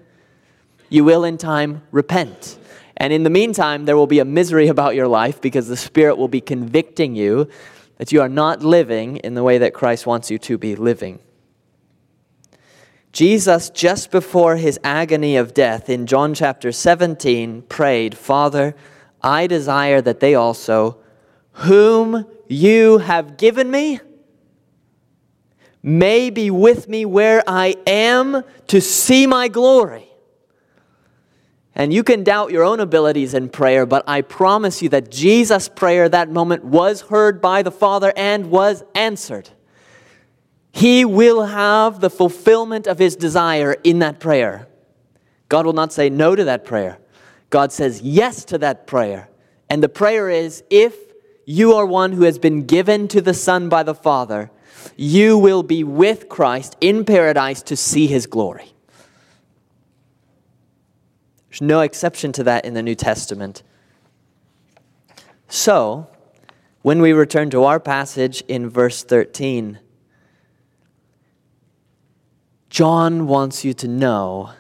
you 0.91 1.03
will 1.03 1.25
in 1.25 1.39
time 1.39 1.83
repent. 1.93 2.59
And 2.97 3.13
in 3.13 3.23
the 3.23 3.31
meantime, 3.31 3.85
there 3.85 3.97
will 3.97 4.07
be 4.07 4.19
a 4.19 4.25
misery 4.25 4.69
about 4.77 4.95
your 4.95 5.09
life 5.09 5.41
because 5.41 5.69
the 5.69 5.77
Spirit 5.77 6.17
will 6.17 6.29
be 6.29 6.41
convicting 6.41 7.15
you 7.15 7.49
that 7.99 8.13
you 8.13 8.21
are 8.21 8.29
not 8.29 8.63
living 8.63 9.17
in 9.19 9.35
the 9.35 9.43
way 9.43 9.59
that 9.59 9.73
Christ 9.73 10.07
wants 10.07 10.31
you 10.31 10.39
to 10.39 10.59
be 10.59 10.77
living. 10.77 11.19
Jesus, 13.13 13.71
just 13.71 14.11
before 14.11 14.57
his 14.57 14.79
agony 14.85 15.37
of 15.37 15.55
death 15.55 15.89
in 15.89 16.07
John 16.07 16.35
chapter 16.35 16.71
17, 16.71 17.63
prayed, 17.63 18.15
Father, 18.15 18.77
I 19.23 19.47
desire 19.47 20.03
that 20.03 20.21
they 20.21 20.35
also, 20.35 20.99
whom 21.53 22.27
you 22.47 22.99
have 22.99 23.39
given 23.39 23.71
me, 23.71 24.01
may 25.83 26.29
be 26.29 26.51
with 26.51 26.89
me 26.89 27.07
where 27.07 27.43
I 27.47 27.77
am 27.87 28.45
to 28.67 28.81
see 28.83 29.27
my 29.27 29.49
glory. 29.49 30.11
And 31.77 31.93
you 31.93 32.03
can 32.03 32.25
doubt 32.25 32.51
your 32.51 32.65
own 32.65 32.81
abilities 32.81 33.35
in 33.35 33.51
prayer, 33.51 33.87
but 33.87 34.03
I 34.09 34.23
promise 34.23 34.83
you 34.83 34.89
that 34.89 35.11
Jesus' 35.11 35.69
prayer 35.69 36.09
that 36.09 36.31
moment 36.31 36.65
was 36.65 37.03
heard 37.03 37.41
by 37.41 37.63
the 37.63 37.71
Father 37.71 38.13
and 38.17 38.51
was 38.51 38.83
answered 38.95 39.51
he 40.77 41.07
will 41.07 41.47
have 41.47 42.01
the 42.01 42.11
fulfillment 42.11 42.87
of 42.87 42.99
his 42.99 43.17
desire 43.17 43.73
in 43.83 44.01
that 44.01 44.21
prayer. 44.21 44.69
God 45.49 45.65
will 45.65 45.73
not 45.73 45.91
say 45.91 46.11
no 46.11 46.37
to 46.37 46.45
that 46.45 46.67
prayer. 46.67 46.99
God 47.49 47.73
says 47.73 48.03
yes 48.03 48.45
to 48.45 48.59
that 48.59 48.87
prayer. 48.87 49.31
And 49.71 49.83
the 49.83 49.89
prayer 49.89 50.29
is 50.29 50.63
if 50.69 50.95
you 51.47 51.73
are 51.73 51.87
one 51.87 52.13
who 52.13 52.25
has 52.25 52.39
been 52.39 52.67
given 52.67 53.09
to 53.09 53.23
the 53.23 53.33
Son 53.33 53.71
by 53.71 53.85
the 53.85 53.95
Father, 53.95 54.51
you 54.99 55.39
will 55.39 55.63
be 55.63 55.83
with 55.83 56.29
Christ 56.29 56.77
in 56.83 57.07
paradise 57.07 57.63
to 57.63 57.75
see 57.77 58.07
his 58.07 58.27
glory. 58.27 58.75
There's 61.57 61.67
no 61.67 61.81
exception 61.81 62.33
to 62.33 62.45
that 62.45 62.67
in 62.67 62.75
the 62.75 62.83
New 62.83 62.95
Testament. 62.95 63.63
So, 65.49 66.07
when 66.83 67.01
we 67.01 67.15
return 67.15 67.49
to 67.49 67.65
our 67.65 67.81
passage 67.81 68.43
in 68.43 68.69
verse 68.69 69.03
13, 69.03 69.79
John 72.69 73.27
wants 73.27 73.65
you 73.65 73.73
to 73.73 73.89
know 73.89 74.51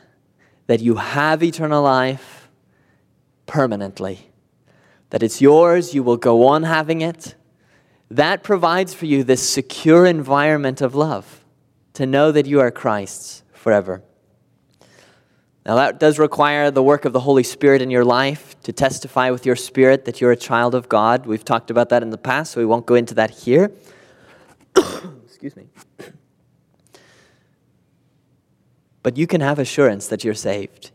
that 0.68 0.80
you 0.80 0.94
have 0.94 1.42
eternal 1.42 1.82
life 1.82 2.48
permanently, 3.44 4.30
that 5.10 5.22
it's 5.22 5.42
yours, 5.42 5.94
you 5.94 6.02
will 6.02 6.16
go 6.16 6.46
on 6.46 6.62
having 6.62 7.02
it. 7.02 7.34
That 8.10 8.42
provides 8.42 8.94
for 8.94 9.04
you 9.04 9.22
this 9.22 9.46
secure 9.46 10.06
environment 10.06 10.80
of 10.80 10.94
love 10.94 11.44
to 11.92 12.06
know 12.06 12.32
that 12.32 12.46
you 12.46 12.58
are 12.60 12.70
Christ's 12.70 13.42
forever. 13.52 14.02
Now, 15.66 15.74
that 15.74 15.98
does 15.98 16.20
require 16.20 16.70
the 16.70 16.82
work 16.82 17.04
of 17.06 17.12
the 17.12 17.18
Holy 17.18 17.42
Spirit 17.42 17.82
in 17.82 17.90
your 17.90 18.04
life 18.04 18.54
to 18.62 18.72
testify 18.72 19.32
with 19.32 19.44
your 19.44 19.56
spirit 19.56 20.04
that 20.04 20.20
you're 20.20 20.30
a 20.30 20.36
child 20.36 20.76
of 20.76 20.88
God. 20.88 21.26
We've 21.26 21.44
talked 21.44 21.72
about 21.72 21.88
that 21.88 22.04
in 22.04 22.10
the 22.10 22.18
past, 22.18 22.52
so 22.52 22.60
we 22.60 22.66
won't 22.66 22.86
go 22.86 22.94
into 22.94 23.14
that 23.14 23.30
here. 23.32 23.72
Excuse 25.26 25.56
me. 25.56 25.66
But 29.02 29.16
you 29.16 29.26
can 29.26 29.40
have 29.40 29.58
assurance 29.58 30.06
that 30.06 30.22
you're 30.22 30.34
saved. 30.34 30.92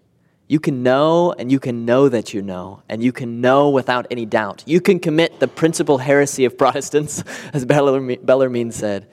You 0.48 0.62
can 0.62 0.84
know 0.84 1.34
and 1.38 1.52
you 1.52 1.60
can 1.60 1.86
know 1.86 2.08
that 2.08 2.34
you 2.34 2.42
know, 2.42 2.82
and 2.88 3.04
you 3.04 3.12
can 3.12 3.42
know 3.42 3.72
without 3.72 4.08
any 4.10 4.26
doubt. 4.26 4.64
You 4.66 4.80
can 4.80 5.00
commit 5.00 5.42
the 5.42 5.50
principal 5.50 5.98
heresy 5.98 6.46
of 6.46 6.58
Protestants, 6.58 7.26
as 7.52 7.66
Bellarmine 7.66 8.72
said. 8.72 9.10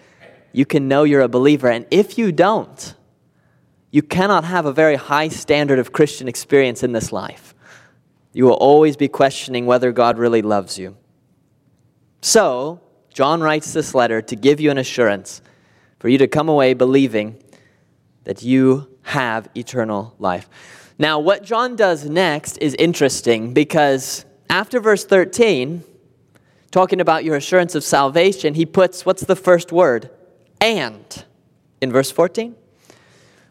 You 0.53 0.67
can 0.67 0.87
know 0.87 1.03
you're 1.03 1.21
a 1.21 1.29
believer, 1.29 1.69
and 1.69 1.85
if 1.91 2.17
you 2.17 2.31
don't, 2.31 2.95
you 3.91 4.03
cannot 4.03 4.45
have 4.45 4.67
a 4.67 4.73
very 4.73 4.97
high 4.97 5.29
standard 5.29 5.79
of 5.79 5.93
Christian 5.93 6.29
experience 6.29 6.83
in 6.83 6.93
this 6.93 7.13
life. 7.13 7.55
You 8.33 8.45
will 8.45 8.55
always 8.55 8.97
be 8.97 9.09
questioning 9.09 9.67
whether 9.67 9.93
God 9.93 10.19
really 10.19 10.43
loves 10.43 10.79
you. 10.79 10.97
So, 12.21 12.81
John 13.13 13.41
writes 13.41 13.73
this 13.73 13.95
letter 13.95 14.21
to 14.23 14.37
give 14.37 14.61
you 14.61 14.71
an 14.71 14.79
assurance 14.79 15.41
for 15.99 16.09
you 16.09 16.19
to 16.19 16.29
come 16.29 16.49
away 16.49 16.75
believing 16.75 17.43
that 18.25 18.43
you 18.43 18.97
have 19.03 19.49
eternal 19.57 20.15
life. 20.19 20.49
Now, 20.99 21.19
what 21.19 21.43
John 21.43 21.77
does 21.77 22.09
next 22.09 22.59
is 22.59 22.75
interesting 22.75 23.55
because 23.55 24.25
after 24.51 24.81
verse 24.81 25.05
13, 25.05 25.83
talking 26.71 27.01
about 27.01 27.25
your 27.25 27.37
assurance 27.37 27.75
of 27.75 27.83
salvation, 27.83 28.55
he 28.55 28.67
puts 28.67 29.07
what's 29.07 29.23
the 29.23 29.37
first 29.37 29.73
word? 29.73 30.11
And 30.61 31.25
in 31.81 31.91
verse 31.91 32.11
14. 32.11 32.55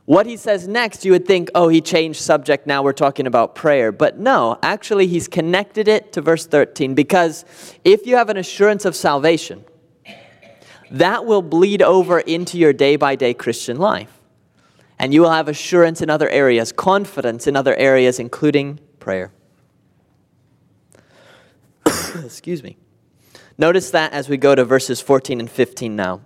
What 0.07 0.25
he 0.25 0.37
says 0.37 0.69
next, 0.69 1.03
you 1.03 1.11
would 1.11 1.25
think, 1.25 1.49
oh, 1.53 1.67
he 1.67 1.81
changed 1.81 2.21
subject, 2.21 2.65
now 2.65 2.81
we're 2.81 2.93
talking 2.93 3.27
about 3.27 3.55
prayer. 3.55 3.91
But 3.91 4.17
no, 4.17 4.57
actually, 4.63 5.05
he's 5.05 5.27
connected 5.27 5.89
it 5.89 6.13
to 6.13 6.21
verse 6.21 6.47
13 6.47 6.95
because 6.95 7.43
if 7.83 8.07
you 8.07 8.15
have 8.15 8.29
an 8.29 8.37
assurance 8.37 8.85
of 8.85 8.95
salvation, 8.95 9.65
that 10.91 11.25
will 11.25 11.41
bleed 11.41 11.81
over 11.81 12.21
into 12.21 12.57
your 12.57 12.71
day 12.71 12.95
by 12.95 13.17
day 13.17 13.33
Christian 13.33 13.75
life. 13.75 14.21
And 14.97 15.13
you 15.13 15.19
will 15.19 15.31
have 15.31 15.49
assurance 15.49 16.01
in 16.01 16.09
other 16.09 16.29
areas, 16.29 16.71
confidence 16.71 17.45
in 17.45 17.57
other 17.57 17.75
areas, 17.75 18.17
including 18.17 18.79
prayer. 18.99 19.33
Excuse 21.85 22.63
me. 22.63 22.77
Notice 23.57 23.91
that 23.91 24.13
as 24.13 24.29
we 24.29 24.37
go 24.37 24.55
to 24.55 24.63
verses 24.63 25.01
14 25.01 25.41
and 25.41 25.51
15 25.51 25.97
now. 25.97 26.21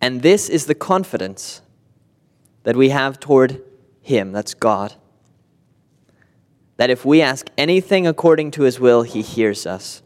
And 0.00 0.22
this 0.22 0.48
is 0.48 0.66
the 0.66 0.74
confidence 0.74 1.60
that 2.62 2.76
we 2.76 2.90
have 2.90 3.20
toward 3.20 3.62
Him, 4.00 4.32
that's 4.32 4.54
God. 4.54 4.94
That 6.76 6.90
if 6.90 7.04
we 7.04 7.20
ask 7.20 7.48
anything 7.58 8.06
according 8.06 8.52
to 8.52 8.62
His 8.62 8.80
will, 8.80 9.02
He 9.02 9.22
hears 9.22 9.66
us. 9.66 10.02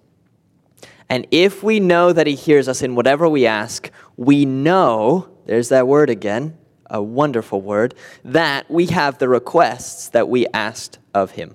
And 1.09 1.27
if 1.31 1.63
we 1.63 1.81
know 1.81 2.13
that 2.13 2.27
He 2.27 2.35
hears 2.35 2.69
us 2.69 2.83
in 2.83 2.95
whatever 2.95 3.29
we 3.29 3.47
ask, 3.47 3.91
we 4.17 4.45
know, 4.45 5.29
there's 5.47 5.69
that 5.69 5.87
word 5.87 6.11
again, 6.11 6.57
a 6.91 7.03
wonderful 7.03 7.61
word, 7.61 7.95
that 8.25 8.71
we 8.71 8.87
have 8.87 9.19
the 9.19 9.29
requests 9.29 10.09
that 10.09 10.29
we 10.29 10.47
asked 10.53 10.99
of 11.13 11.33
Him. 11.33 11.55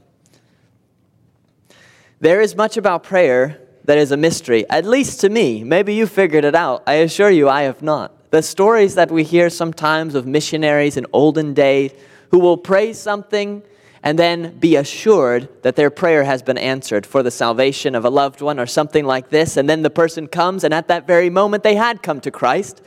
There 2.20 2.42
is 2.42 2.56
much 2.56 2.78
about 2.78 3.04
prayer 3.04 3.62
that 3.86 3.98
is 3.98 4.12
a 4.12 4.18
mystery, 4.18 4.70
at 4.70 4.86
least 4.86 5.22
to 5.22 5.30
me. 5.30 5.64
Maybe 5.64 5.94
you 5.94 6.06
figured 6.06 6.46
it 6.46 6.56
out. 6.56 6.84
I 6.86 6.96
assure 6.96 7.30
you, 7.30 7.50
I 7.50 7.64
have 7.64 7.82
not. 7.82 8.19
The 8.32 8.42
stories 8.42 8.96
that 8.96 9.10
we 9.10 9.24
hear 9.24 9.50
sometimes 9.50 10.16
of 10.16 10.26
missionaries 10.26 10.98
in 10.98 11.06
olden 11.14 11.54
days 11.54 11.92
who 12.32 12.40
will 12.40 12.58
pray 12.58 12.94
something 12.94 13.64
and 14.04 14.18
then 14.18 14.58
be 14.60 14.76
assured 14.76 15.50
that 15.64 15.76
their 15.76 15.90
prayer 15.90 16.24
has 16.24 16.42
been 16.42 16.58
answered 16.58 17.06
for 17.06 17.22
the 17.24 17.32
salvation 17.32 17.96
of 17.96 18.06
a 18.06 18.10
loved 18.10 18.42
one 18.42 18.60
or 18.60 18.66
something 18.66 19.04
like 19.04 19.30
this. 19.30 19.58
And 19.58 19.70
then 19.70 19.82
the 19.82 19.90
person 19.90 20.28
comes, 20.28 20.64
and 20.64 20.74
at 20.74 20.88
that 20.88 21.06
very 21.06 21.30
moment, 21.30 21.64
they 21.64 21.76
had 21.76 22.02
come 22.02 22.22
to 22.22 22.32
Christ. 22.32 22.82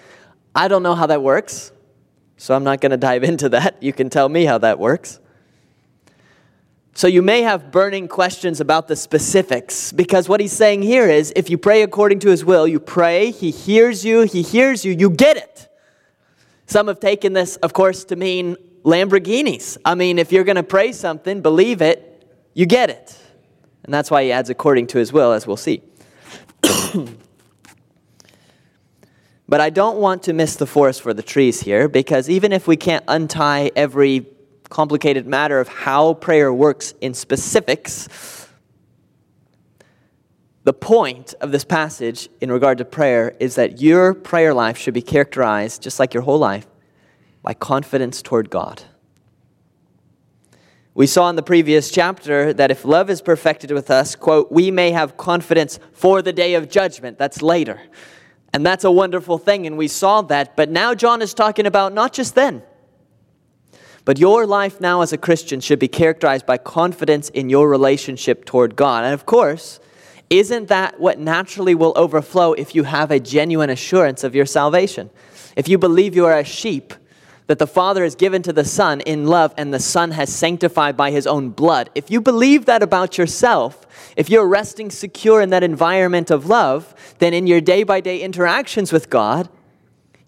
I 0.54 0.68
don't 0.68 0.82
know 0.82 0.94
how 0.94 1.06
that 1.06 1.22
works, 1.22 1.72
so 2.36 2.54
I'm 2.54 2.64
not 2.64 2.80
going 2.80 2.90
to 2.90 2.96
dive 2.96 3.24
into 3.32 3.48
that. 3.50 3.82
You 3.82 3.92
can 3.92 4.10
tell 4.10 4.28
me 4.28 4.44
how 4.44 4.58
that 4.58 4.78
works. 4.78 5.18
So 6.94 7.08
you 7.08 7.22
may 7.22 7.42
have 7.42 7.70
burning 7.70 8.06
questions 8.06 8.60
about 8.60 8.86
the 8.86 8.96
specifics 8.96 9.92
because 9.92 10.28
what 10.28 10.40
he's 10.40 10.52
saying 10.52 10.82
here 10.82 11.08
is 11.08 11.32
if 11.34 11.48
you 11.48 11.56
pray 11.56 11.82
according 11.82 12.18
to 12.20 12.28
his 12.28 12.44
will, 12.44 12.68
you 12.68 12.78
pray, 12.78 13.30
he 13.30 13.50
hears 13.50 14.04
you, 14.04 14.22
he 14.22 14.42
hears 14.42 14.84
you, 14.84 14.92
you 14.92 15.08
get 15.08 15.38
it. 15.38 15.68
Some 16.66 16.88
have 16.88 17.00
taken 17.00 17.32
this, 17.32 17.56
of 17.56 17.72
course, 17.72 18.04
to 18.04 18.16
mean 18.16 18.56
Lamborghinis. 18.82 19.78
I 19.84 19.94
mean, 19.94 20.18
if 20.18 20.32
you're 20.32 20.44
going 20.44 20.56
to 20.56 20.62
pray 20.62 20.92
something, 20.92 21.40
believe 21.40 21.80
it, 21.80 22.30
you 22.52 22.66
get 22.66 22.90
it. 22.90 23.18
And 23.84 23.92
that's 23.92 24.10
why 24.10 24.24
he 24.24 24.32
adds 24.32 24.50
according 24.50 24.88
to 24.88 24.98
his 24.98 25.12
will, 25.12 25.32
as 25.32 25.46
we'll 25.46 25.56
see. 25.56 25.82
but 29.48 29.60
I 29.60 29.70
don't 29.70 29.98
want 29.98 30.24
to 30.24 30.34
miss 30.34 30.56
the 30.56 30.66
forest 30.66 31.00
for 31.00 31.14
the 31.14 31.22
trees 31.22 31.62
here 31.62 31.88
because 31.88 32.28
even 32.28 32.52
if 32.52 32.66
we 32.66 32.76
can't 32.76 33.04
untie 33.08 33.70
every 33.74 34.26
complicated 34.72 35.26
matter 35.26 35.60
of 35.60 35.68
how 35.68 36.14
prayer 36.14 36.52
works 36.52 36.94
in 37.02 37.12
specifics, 37.12 38.48
the 40.64 40.72
point 40.72 41.34
of 41.42 41.52
this 41.52 41.62
passage 41.62 42.30
in 42.40 42.50
regard 42.50 42.78
to 42.78 42.84
prayer 42.86 43.36
is 43.38 43.56
that 43.56 43.82
your 43.82 44.14
prayer 44.14 44.54
life 44.54 44.78
should 44.78 44.94
be 44.94 45.02
characterized, 45.02 45.82
just 45.82 46.00
like 46.00 46.14
your 46.14 46.22
whole 46.22 46.38
life, 46.38 46.66
by 47.42 47.52
confidence 47.52 48.22
toward 48.22 48.48
God. 48.48 48.82
We 50.94 51.06
saw 51.06 51.28
in 51.28 51.36
the 51.36 51.42
previous 51.42 51.90
chapter 51.90 52.54
that 52.54 52.70
if 52.70 52.86
love 52.86 53.10
is 53.10 53.20
perfected 53.20 53.72
with 53.72 53.90
us, 53.90 54.16
quote, 54.16 54.50
we 54.50 54.70
may 54.70 54.90
have 54.92 55.18
confidence 55.18 55.80
for 55.92 56.22
the 56.22 56.32
day 56.32 56.54
of 56.54 56.70
judgment. 56.70 57.18
That's 57.18 57.42
later. 57.42 57.78
And 58.54 58.64
that's 58.64 58.84
a 58.84 58.90
wonderful 58.90 59.36
thing, 59.36 59.66
and 59.66 59.76
we 59.76 59.88
saw 59.88 60.22
that. 60.22 60.56
But 60.56 60.70
now 60.70 60.94
John 60.94 61.20
is 61.20 61.34
talking 61.34 61.66
about 61.66 61.92
not 61.92 62.14
just 62.14 62.34
then, 62.34 62.62
but 64.04 64.18
your 64.18 64.46
life 64.46 64.80
now 64.80 65.02
as 65.02 65.12
a 65.12 65.18
Christian 65.18 65.60
should 65.60 65.78
be 65.78 65.88
characterized 65.88 66.46
by 66.46 66.58
confidence 66.58 67.28
in 67.28 67.48
your 67.48 67.68
relationship 67.68 68.44
toward 68.44 68.74
God. 68.74 69.04
And 69.04 69.14
of 69.14 69.26
course, 69.26 69.78
isn't 70.28 70.68
that 70.68 70.98
what 70.98 71.18
naturally 71.18 71.74
will 71.74 71.92
overflow 71.94 72.54
if 72.54 72.74
you 72.74 72.84
have 72.84 73.10
a 73.10 73.20
genuine 73.20 73.70
assurance 73.70 74.24
of 74.24 74.34
your 74.34 74.46
salvation? 74.46 75.10
If 75.56 75.68
you 75.68 75.78
believe 75.78 76.16
you 76.16 76.24
are 76.26 76.38
a 76.38 76.44
sheep 76.44 76.94
that 77.46 77.58
the 77.58 77.66
Father 77.66 78.02
has 78.02 78.14
given 78.14 78.42
to 78.42 78.52
the 78.52 78.64
Son 78.64 79.02
in 79.02 79.26
love 79.26 79.52
and 79.56 79.74
the 79.74 79.78
Son 79.78 80.12
has 80.12 80.34
sanctified 80.34 80.96
by 80.96 81.10
his 81.10 81.26
own 81.26 81.50
blood, 81.50 81.90
if 81.94 82.10
you 82.10 82.20
believe 82.20 82.64
that 82.64 82.82
about 82.82 83.18
yourself, 83.18 83.86
if 84.16 84.30
you're 84.30 84.48
resting 84.48 84.90
secure 84.90 85.42
in 85.42 85.50
that 85.50 85.62
environment 85.62 86.30
of 86.30 86.46
love, 86.46 86.94
then 87.18 87.34
in 87.34 87.46
your 87.46 87.60
day 87.60 87.82
by 87.82 88.00
day 88.00 88.20
interactions 88.20 88.90
with 88.90 89.10
God, 89.10 89.48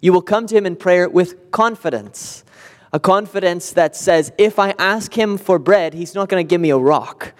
you 0.01 0.13
will 0.13 0.21
come 0.21 0.45
to 0.47 0.55
him 0.55 0.65
in 0.65 0.75
prayer 0.75 1.09
with 1.09 1.51
confidence 1.51 2.44
a 2.93 2.99
confidence 2.99 3.71
that 3.71 3.95
says, 3.95 4.31
if 4.37 4.59
I 4.59 4.73
ask 4.77 5.13
him 5.13 5.37
for 5.37 5.59
bread, 5.59 5.93
he's 5.93 6.15
not 6.15 6.29
going 6.29 6.45
to 6.45 6.49
give 6.49 6.61
me 6.61 6.69
a 6.69 6.77
rock. 6.77 7.33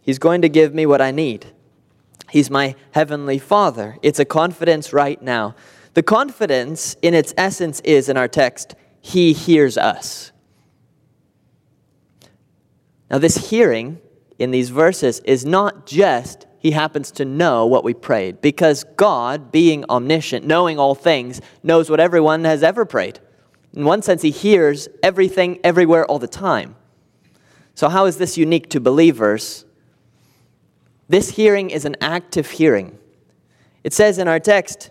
He's 0.00 0.18
going 0.18 0.42
to 0.42 0.48
give 0.48 0.74
me 0.74 0.86
what 0.86 1.00
I 1.00 1.10
need. 1.10 1.46
He's 2.30 2.50
my 2.50 2.76
heavenly 2.92 3.38
Father. 3.38 3.96
It's 4.02 4.18
a 4.18 4.24
confidence 4.24 4.92
right 4.92 5.20
now. 5.20 5.54
The 5.94 6.02
confidence, 6.02 6.96
in 7.02 7.14
its 7.14 7.34
essence, 7.36 7.80
is 7.80 8.08
in 8.08 8.16
our 8.16 8.28
text, 8.28 8.74
He 9.00 9.32
hears 9.32 9.76
us. 9.76 10.32
Now, 13.10 13.18
this 13.18 13.50
hearing 13.50 14.00
in 14.38 14.50
these 14.50 14.68
verses 14.68 15.20
is 15.20 15.44
not 15.44 15.86
just 15.86 16.46
He 16.58 16.70
happens 16.72 17.10
to 17.12 17.24
know 17.24 17.66
what 17.66 17.84
we 17.84 17.94
prayed, 17.94 18.40
because 18.40 18.84
God, 18.96 19.50
being 19.50 19.84
omniscient, 19.88 20.46
knowing 20.46 20.78
all 20.78 20.94
things, 20.94 21.40
knows 21.62 21.90
what 21.90 22.00
everyone 22.00 22.44
has 22.44 22.62
ever 22.62 22.84
prayed. 22.84 23.18
In 23.74 23.84
one 23.84 24.02
sense, 24.02 24.22
he 24.22 24.30
hears 24.30 24.88
everything, 25.02 25.58
everywhere, 25.62 26.04
all 26.06 26.18
the 26.18 26.28
time. 26.28 26.74
So, 27.74 27.88
how 27.88 28.06
is 28.06 28.16
this 28.16 28.36
unique 28.36 28.68
to 28.70 28.80
believers? 28.80 29.64
This 31.08 31.30
hearing 31.30 31.70
is 31.70 31.84
an 31.84 31.96
active 32.00 32.50
hearing. 32.50 32.98
It 33.84 33.92
says 33.92 34.18
in 34.18 34.28
our 34.28 34.40
text 34.40 34.90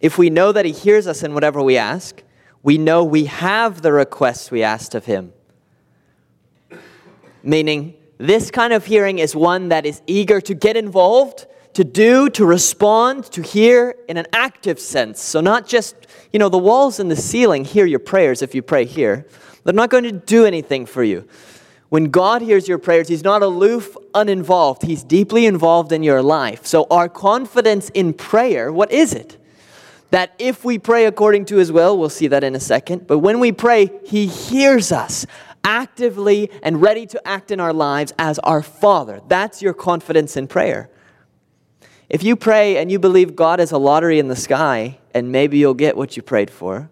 if 0.00 0.18
we 0.18 0.28
know 0.28 0.50
that 0.50 0.64
he 0.64 0.72
hears 0.72 1.06
us 1.06 1.22
in 1.22 1.32
whatever 1.32 1.62
we 1.62 1.76
ask, 1.76 2.22
we 2.62 2.76
know 2.76 3.04
we 3.04 3.26
have 3.26 3.82
the 3.82 3.92
requests 3.92 4.50
we 4.50 4.62
asked 4.62 4.96
of 4.96 5.04
him. 5.04 5.32
Meaning, 7.44 7.94
this 8.18 8.50
kind 8.50 8.72
of 8.72 8.84
hearing 8.84 9.20
is 9.20 9.34
one 9.34 9.68
that 9.68 9.86
is 9.86 10.02
eager 10.06 10.40
to 10.40 10.54
get 10.54 10.76
involved, 10.76 11.46
to 11.74 11.84
do, 11.84 12.28
to 12.30 12.44
respond, 12.44 13.24
to 13.32 13.42
hear 13.42 13.94
in 14.08 14.16
an 14.16 14.26
active 14.32 14.78
sense. 14.78 15.22
So, 15.22 15.40
not 15.40 15.66
just, 15.66 15.94
you 16.32 16.38
know, 16.38 16.48
the 16.48 16.58
walls 16.58 17.00
and 17.00 17.10
the 17.10 17.16
ceiling 17.16 17.64
hear 17.64 17.86
your 17.86 17.98
prayers 17.98 18.42
if 18.42 18.54
you 18.54 18.62
pray 18.62 18.84
here. 18.84 19.26
They're 19.64 19.72
not 19.72 19.90
going 19.90 20.04
to 20.04 20.12
do 20.12 20.44
anything 20.44 20.86
for 20.86 21.02
you. 21.02 21.26
When 21.88 22.10
God 22.10 22.42
hears 22.42 22.68
your 22.68 22.78
prayers, 22.78 23.08
He's 23.08 23.24
not 23.24 23.42
aloof, 23.42 23.96
uninvolved. 24.14 24.82
He's 24.82 25.04
deeply 25.04 25.46
involved 25.46 25.92
in 25.92 26.02
your 26.02 26.22
life. 26.22 26.66
So, 26.66 26.86
our 26.90 27.08
confidence 27.08 27.88
in 27.90 28.12
prayer, 28.12 28.72
what 28.72 28.90
is 28.90 29.14
it? 29.14 29.38
That 30.10 30.34
if 30.38 30.64
we 30.64 30.78
pray 30.78 31.06
according 31.06 31.46
to 31.46 31.56
His 31.56 31.72
will, 31.72 31.98
we'll 31.98 32.10
see 32.10 32.28
that 32.28 32.44
in 32.44 32.54
a 32.54 32.60
second, 32.60 33.06
but 33.06 33.18
when 33.18 33.40
we 33.40 33.50
pray, 33.52 33.90
He 34.04 34.26
hears 34.26 34.92
us 34.92 35.26
actively 35.64 36.50
and 36.62 36.82
ready 36.82 37.06
to 37.06 37.28
act 37.28 37.50
in 37.50 37.60
our 37.60 37.72
lives 37.72 38.12
as 38.18 38.38
our 38.40 38.62
Father. 38.62 39.20
That's 39.28 39.62
your 39.62 39.72
confidence 39.72 40.36
in 40.36 40.48
prayer. 40.48 40.90
If 42.12 42.22
you 42.22 42.36
pray 42.36 42.76
and 42.76 42.92
you 42.92 42.98
believe 42.98 43.34
God 43.34 43.58
is 43.58 43.72
a 43.72 43.78
lottery 43.78 44.18
in 44.18 44.28
the 44.28 44.36
sky 44.36 44.98
and 45.14 45.32
maybe 45.32 45.56
you'll 45.56 45.72
get 45.72 45.96
what 45.96 46.14
you 46.14 46.22
prayed 46.22 46.50
for, 46.50 46.90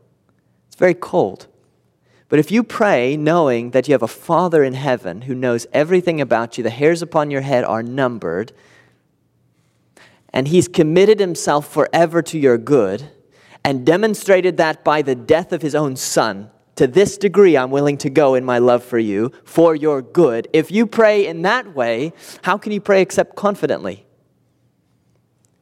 it's 0.67 0.77
very 0.77 0.95
cold. 0.95 1.47
But 2.31 2.39
if 2.39 2.51
you 2.51 2.63
pray 2.63 3.19
knowing 3.19 3.73
that 3.73 3.87
you 3.87 3.93
have 3.93 4.03
a 4.03 4.09
Father 4.09 4.65
in 4.65 4.73
heaven 4.73 5.23
who 5.23 5.35
knows 5.35 5.67
everything 5.75 6.23
about 6.23 6.57
you, 6.57 6.65
the 6.65 6.71
hairs 6.71 7.03
upon 7.03 7.31
your 7.31 7.43
head 7.43 7.65
are 7.65 7.83
numbered, 7.83 8.53
and 10.33 10.49
He's 10.49 10.69
committed 10.69 11.21
Himself 11.21 11.71
forever 11.71 12.23
to 12.23 12.39
your 12.39 12.57
good, 12.57 13.11
and 13.63 13.85
demonstrated 13.85 14.57
that 14.57 14.83
by 14.83 15.03
the 15.03 15.15
death 15.15 15.53
of 15.53 15.61
His 15.61 15.75
own 15.75 15.97
Son, 15.97 16.51
to 16.77 16.87
this 16.87 17.19
degree 17.19 17.59
I'm 17.59 17.71
willing 17.71 17.99
to 17.99 18.09
go 18.09 18.37
in 18.37 18.45
my 18.47 18.57
love 18.57 18.83
for 18.83 18.99
you, 18.99 19.33
for 19.45 19.75
your 19.75 20.01
good. 20.01 20.49
If 20.55 20.71
you 20.71 20.87
pray 20.87 21.27
in 21.27 21.43
that 21.43 21.75
way, 21.75 22.15
how 22.41 22.57
can 22.57 22.73
you 22.73 22.81
pray 22.81 23.03
except 23.03 23.37
confidently? 23.37 24.07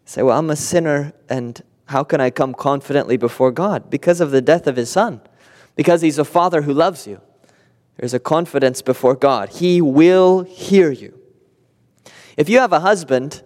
Say, 0.08 0.22
well, 0.22 0.38
I'm 0.38 0.48
a 0.48 0.56
sinner, 0.56 1.12
and 1.28 1.62
how 1.84 2.02
can 2.02 2.18
I 2.18 2.30
come 2.30 2.54
confidently 2.54 3.18
before 3.18 3.52
God? 3.52 3.90
Because 3.90 4.22
of 4.22 4.30
the 4.30 4.40
death 4.40 4.66
of 4.66 4.76
his 4.76 4.88
son, 4.88 5.20
because 5.76 6.00
he's 6.00 6.18
a 6.18 6.24
father 6.24 6.62
who 6.62 6.72
loves 6.72 7.06
you. 7.06 7.20
There's 7.98 8.14
a 8.14 8.18
confidence 8.18 8.80
before 8.80 9.14
God. 9.14 9.50
He 9.50 9.82
will 9.82 10.44
hear 10.44 10.90
you. 10.90 11.20
If 12.38 12.48
you 12.48 12.58
have 12.58 12.72
a 12.72 12.80
husband 12.80 13.42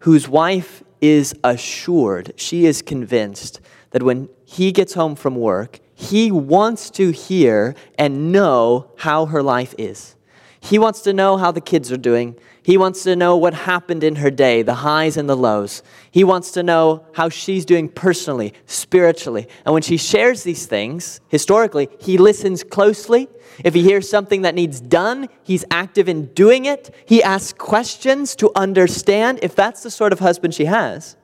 whose 0.00 0.28
wife 0.28 0.82
is 1.00 1.32
assured, 1.44 2.32
she 2.34 2.66
is 2.66 2.82
convinced 2.82 3.60
that 3.90 4.02
when 4.02 4.28
he 4.44 4.72
gets 4.72 4.94
home 4.94 5.14
from 5.14 5.36
work, 5.36 5.78
he 5.94 6.32
wants 6.32 6.90
to 6.90 7.12
hear 7.12 7.76
and 7.96 8.32
know 8.32 8.90
how 8.96 9.26
her 9.26 9.44
life 9.44 9.76
is. 9.78 10.16
He 10.58 10.76
wants 10.76 11.02
to 11.02 11.12
know 11.12 11.36
how 11.36 11.52
the 11.52 11.60
kids 11.60 11.92
are 11.92 11.96
doing. 11.96 12.34
He 12.64 12.78
wants 12.78 13.02
to 13.02 13.14
know 13.14 13.36
what 13.36 13.52
happened 13.52 14.02
in 14.02 14.16
her 14.16 14.30
day, 14.30 14.62
the 14.62 14.76
highs 14.76 15.18
and 15.18 15.28
the 15.28 15.36
lows. 15.36 15.82
He 16.10 16.24
wants 16.24 16.50
to 16.52 16.62
know 16.62 17.04
how 17.12 17.28
she's 17.28 17.66
doing 17.66 17.90
personally, 17.90 18.54
spiritually. 18.64 19.48
And 19.66 19.74
when 19.74 19.82
she 19.82 19.98
shares 19.98 20.44
these 20.44 20.64
things, 20.64 21.20
historically, 21.28 21.90
he 22.00 22.16
listens 22.16 22.64
closely. 22.64 23.28
If 23.62 23.74
he 23.74 23.82
hears 23.82 24.08
something 24.08 24.42
that 24.42 24.54
needs 24.54 24.80
done, 24.80 25.28
he's 25.42 25.66
active 25.70 26.08
in 26.08 26.28
doing 26.32 26.64
it. 26.64 26.94
He 27.04 27.22
asks 27.22 27.52
questions 27.52 28.34
to 28.36 28.50
understand 28.56 29.40
if 29.42 29.54
that's 29.54 29.82
the 29.82 29.90
sort 29.90 30.14
of 30.14 30.20
husband 30.20 30.54
she 30.54 30.64
has. 30.64 31.16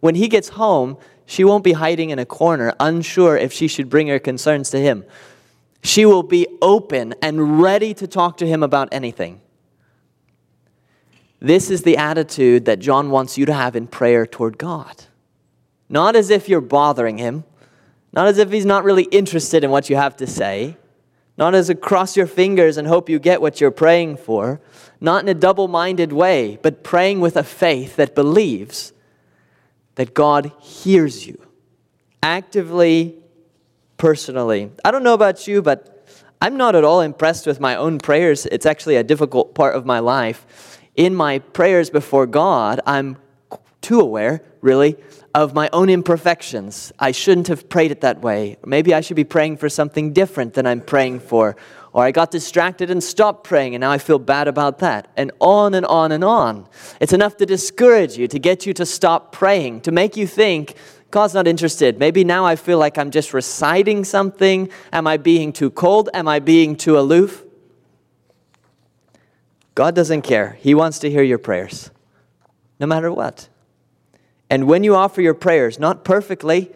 When 0.00 0.16
he 0.16 0.26
gets 0.26 0.48
home, 0.48 0.98
she 1.26 1.44
won't 1.44 1.62
be 1.62 1.74
hiding 1.74 2.10
in 2.10 2.18
a 2.18 2.26
corner, 2.26 2.74
unsure 2.80 3.36
if 3.36 3.52
she 3.52 3.68
should 3.68 3.88
bring 3.88 4.08
her 4.08 4.18
concerns 4.18 4.70
to 4.70 4.80
him. 4.80 5.04
She 5.84 6.04
will 6.06 6.24
be 6.24 6.48
open 6.60 7.14
and 7.22 7.62
ready 7.62 7.94
to 7.94 8.08
talk 8.08 8.36
to 8.38 8.48
him 8.48 8.64
about 8.64 8.88
anything. 8.90 9.40
This 11.42 11.72
is 11.72 11.82
the 11.82 11.96
attitude 11.96 12.66
that 12.66 12.78
John 12.78 13.10
wants 13.10 13.36
you 13.36 13.46
to 13.46 13.52
have 13.52 13.74
in 13.74 13.88
prayer 13.88 14.26
toward 14.26 14.58
God. 14.58 15.06
Not 15.88 16.14
as 16.14 16.30
if 16.30 16.48
you're 16.48 16.60
bothering 16.60 17.18
him, 17.18 17.42
not 18.12 18.28
as 18.28 18.38
if 18.38 18.52
he's 18.52 18.64
not 18.64 18.84
really 18.84 19.02
interested 19.04 19.64
in 19.64 19.70
what 19.72 19.90
you 19.90 19.96
have 19.96 20.16
to 20.18 20.26
say, 20.28 20.76
not 21.36 21.56
as 21.56 21.68
a 21.68 21.74
cross 21.74 22.16
your 22.16 22.28
fingers 22.28 22.76
and 22.76 22.86
hope 22.86 23.08
you 23.08 23.18
get 23.18 23.40
what 23.40 23.60
you're 23.60 23.72
praying 23.72 24.18
for, 24.18 24.60
not 25.00 25.24
in 25.24 25.28
a 25.28 25.34
double 25.34 25.66
minded 25.66 26.12
way, 26.12 26.60
but 26.62 26.84
praying 26.84 27.18
with 27.18 27.36
a 27.36 27.42
faith 27.42 27.96
that 27.96 28.14
believes 28.14 28.92
that 29.96 30.14
God 30.14 30.52
hears 30.60 31.26
you 31.26 31.44
actively, 32.22 33.16
personally. 33.96 34.70
I 34.84 34.92
don't 34.92 35.02
know 35.02 35.14
about 35.14 35.48
you, 35.48 35.60
but 35.60 36.06
I'm 36.40 36.56
not 36.56 36.76
at 36.76 36.84
all 36.84 37.00
impressed 37.00 37.48
with 37.48 37.58
my 37.58 37.74
own 37.74 37.98
prayers. 37.98 38.46
It's 38.46 38.64
actually 38.64 38.94
a 38.94 39.02
difficult 39.02 39.56
part 39.56 39.74
of 39.74 39.84
my 39.84 39.98
life. 39.98 40.71
In 40.94 41.14
my 41.14 41.38
prayers 41.38 41.88
before 41.88 42.26
God, 42.26 42.80
I'm 42.86 43.16
too 43.80 44.00
aware, 44.00 44.42
really, 44.60 44.96
of 45.34 45.54
my 45.54 45.70
own 45.72 45.88
imperfections. 45.88 46.92
I 46.98 47.12
shouldn't 47.12 47.48
have 47.48 47.68
prayed 47.68 47.90
it 47.90 48.02
that 48.02 48.20
way. 48.20 48.58
Maybe 48.64 48.92
I 48.92 49.00
should 49.00 49.16
be 49.16 49.24
praying 49.24 49.56
for 49.56 49.70
something 49.70 50.12
different 50.12 50.52
than 50.54 50.66
I'm 50.66 50.82
praying 50.82 51.20
for. 51.20 51.56
Or 51.94 52.04
I 52.04 52.10
got 52.10 52.30
distracted 52.30 52.90
and 52.90 53.02
stopped 53.02 53.44
praying, 53.44 53.74
and 53.74 53.80
now 53.80 53.90
I 53.90 53.98
feel 53.98 54.18
bad 54.18 54.48
about 54.48 54.78
that. 54.80 55.08
And 55.16 55.32
on 55.40 55.74
and 55.74 55.86
on 55.86 56.12
and 56.12 56.22
on. 56.22 56.68
It's 57.00 57.12
enough 57.12 57.38
to 57.38 57.46
discourage 57.46 58.18
you, 58.18 58.28
to 58.28 58.38
get 58.38 58.66
you 58.66 58.74
to 58.74 58.86
stop 58.86 59.32
praying, 59.32 59.82
to 59.82 59.92
make 59.92 60.16
you 60.16 60.26
think, 60.26 60.74
God's 61.10 61.34
not 61.34 61.46
interested. 61.46 61.98
Maybe 61.98 62.24
now 62.24 62.46
I 62.46 62.56
feel 62.56 62.78
like 62.78 62.96
I'm 62.96 63.10
just 63.10 63.34
reciting 63.34 64.04
something. 64.04 64.70
Am 64.92 65.06
I 65.06 65.16
being 65.16 65.52
too 65.52 65.70
cold? 65.70 66.08
Am 66.14 66.28
I 66.28 66.38
being 66.38 66.76
too 66.76 66.98
aloof? 66.98 67.44
God 69.74 69.94
doesn't 69.94 70.22
care. 70.22 70.58
He 70.60 70.74
wants 70.74 70.98
to 71.00 71.10
hear 71.10 71.22
your 71.22 71.38
prayers, 71.38 71.90
no 72.78 72.86
matter 72.86 73.12
what. 73.12 73.48
And 74.50 74.66
when 74.66 74.84
you 74.84 74.94
offer 74.94 75.22
your 75.22 75.34
prayers, 75.34 75.78
not 75.78 76.04
perfectly, 76.04 76.70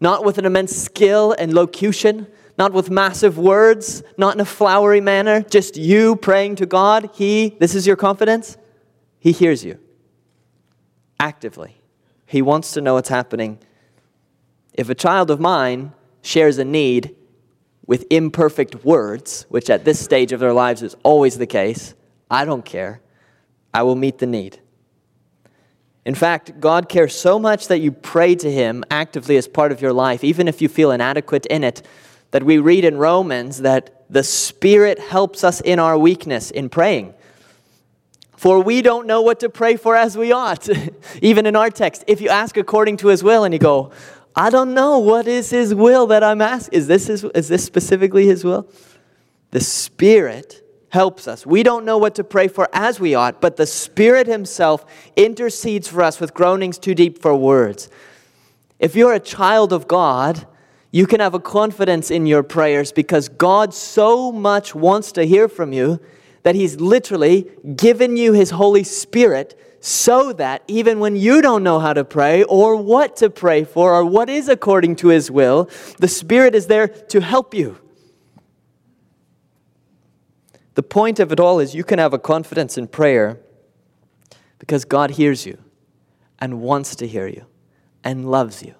not 0.00 0.24
with 0.24 0.38
an 0.38 0.46
immense 0.46 0.74
skill 0.74 1.34
and 1.38 1.52
locution, 1.52 2.26
not 2.56 2.72
with 2.72 2.90
massive 2.90 3.38
words, 3.38 4.02
not 4.16 4.34
in 4.34 4.40
a 4.40 4.44
flowery 4.44 5.00
manner, 5.00 5.42
just 5.42 5.76
you 5.76 6.16
praying 6.16 6.56
to 6.56 6.66
God, 6.66 7.10
He, 7.12 7.56
this 7.60 7.74
is 7.74 7.86
your 7.86 7.96
confidence, 7.96 8.56
He 9.18 9.32
hears 9.32 9.64
you 9.64 9.78
actively. 11.20 11.76
He 12.26 12.42
wants 12.42 12.72
to 12.72 12.80
know 12.80 12.94
what's 12.94 13.08
happening. 13.08 13.58
If 14.74 14.88
a 14.88 14.94
child 14.94 15.30
of 15.30 15.38
mine 15.38 15.92
shares 16.22 16.58
a 16.58 16.64
need 16.64 17.14
with 17.86 18.06
imperfect 18.10 18.84
words, 18.84 19.46
which 19.48 19.70
at 19.70 19.84
this 19.84 20.00
stage 20.00 20.32
of 20.32 20.40
their 20.40 20.52
lives 20.52 20.82
is 20.82 20.96
always 21.02 21.38
the 21.38 21.46
case, 21.46 21.94
I 22.32 22.46
don't 22.46 22.64
care. 22.64 23.02
I 23.74 23.82
will 23.82 23.94
meet 23.94 24.18
the 24.18 24.26
need. 24.26 24.58
In 26.04 26.14
fact, 26.14 26.58
God 26.58 26.88
cares 26.88 27.14
so 27.14 27.38
much 27.38 27.68
that 27.68 27.78
you 27.78 27.92
pray 27.92 28.34
to 28.36 28.50
Him 28.50 28.84
actively 28.90 29.36
as 29.36 29.46
part 29.46 29.70
of 29.70 29.80
your 29.80 29.92
life, 29.92 30.24
even 30.24 30.48
if 30.48 30.60
you 30.60 30.68
feel 30.68 30.90
inadequate 30.90 31.46
in 31.46 31.62
it, 31.62 31.82
that 32.32 32.42
we 32.42 32.58
read 32.58 32.84
in 32.84 32.96
Romans 32.96 33.58
that 33.58 34.04
the 34.10 34.24
Spirit 34.24 34.98
helps 34.98 35.44
us 35.44 35.60
in 35.60 35.78
our 35.78 35.96
weakness 35.96 36.50
in 36.50 36.70
praying. 36.70 37.14
For 38.36 38.60
we 38.60 38.82
don't 38.82 39.06
know 39.06 39.20
what 39.20 39.38
to 39.40 39.50
pray 39.50 39.76
for 39.76 39.94
as 39.94 40.16
we 40.16 40.32
ought. 40.32 40.68
Even 41.22 41.46
in 41.46 41.54
our 41.54 41.70
text, 41.70 42.02
if 42.08 42.20
you 42.20 42.28
ask 42.28 42.56
according 42.56 42.96
to 42.98 43.08
his 43.08 43.22
will 43.22 43.44
and 43.44 43.54
you 43.54 43.60
go, 43.60 43.92
I 44.34 44.50
don't 44.50 44.74
know 44.74 44.98
what 44.98 45.28
is 45.28 45.50
his 45.50 45.74
will 45.74 46.06
that 46.08 46.24
I'm 46.24 46.40
asking. 46.40 46.76
Is 46.76 46.86
this, 46.86 47.06
his, 47.06 47.24
is 47.34 47.48
this 47.48 47.62
specifically 47.62 48.26
his 48.26 48.42
will? 48.42 48.68
The 49.50 49.60
Spirit 49.60 50.61
helps 50.92 51.26
us. 51.26 51.46
We 51.46 51.62
don't 51.62 51.86
know 51.86 51.96
what 51.96 52.14
to 52.16 52.24
pray 52.24 52.48
for 52.48 52.68
as 52.70 53.00
we 53.00 53.14
ought, 53.14 53.40
but 53.40 53.56
the 53.56 53.66
Spirit 53.66 54.26
himself 54.26 54.84
intercedes 55.16 55.88
for 55.88 56.02
us 56.02 56.20
with 56.20 56.34
groanings 56.34 56.78
too 56.78 56.94
deep 56.94 57.18
for 57.18 57.34
words. 57.34 57.88
If 58.78 58.94
you're 58.94 59.14
a 59.14 59.20
child 59.20 59.72
of 59.72 59.88
God, 59.88 60.46
you 60.90 61.06
can 61.06 61.20
have 61.20 61.32
a 61.32 61.40
confidence 61.40 62.10
in 62.10 62.26
your 62.26 62.42
prayers 62.42 62.92
because 62.92 63.30
God 63.30 63.72
so 63.72 64.30
much 64.30 64.74
wants 64.74 65.12
to 65.12 65.24
hear 65.24 65.48
from 65.48 65.72
you 65.72 65.98
that 66.42 66.54
He's 66.54 66.78
literally 66.78 67.50
given 67.74 68.18
you 68.18 68.34
His 68.34 68.50
Holy 68.50 68.84
Spirit 68.84 69.58
so 69.80 70.34
that 70.34 70.62
even 70.68 71.00
when 71.00 71.16
you 71.16 71.40
don't 71.40 71.62
know 71.62 71.78
how 71.78 71.94
to 71.94 72.04
pray 72.04 72.42
or 72.42 72.76
what 72.76 73.16
to 73.16 73.30
pray 73.30 73.64
for 73.64 73.94
or 73.94 74.04
what 74.04 74.28
is 74.28 74.46
according 74.46 74.96
to 74.96 75.08
His 75.08 75.30
will, 75.30 75.70
the 76.00 76.08
Spirit 76.08 76.54
is 76.54 76.66
there 76.66 76.88
to 76.88 77.22
help 77.22 77.54
you. 77.54 77.78
The 80.74 80.82
point 80.82 81.20
of 81.20 81.32
it 81.32 81.40
all 81.40 81.60
is 81.60 81.74
you 81.74 81.84
can 81.84 81.98
have 81.98 82.14
a 82.14 82.18
confidence 82.18 82.78
in 82.78 82.88
prayer 82.88 83.38
because 84.58 84.84
God 84.84 85.10
hears 85.10 85.44
you 85.44 85.58
and 86.38 86.60
wants 86.60 86.96
to 86.96 87.06
hear 87.06 87.26
you 87.26 87.46
and 88.04 88.30
loves 88.30 88.62
you. 88.62 88.74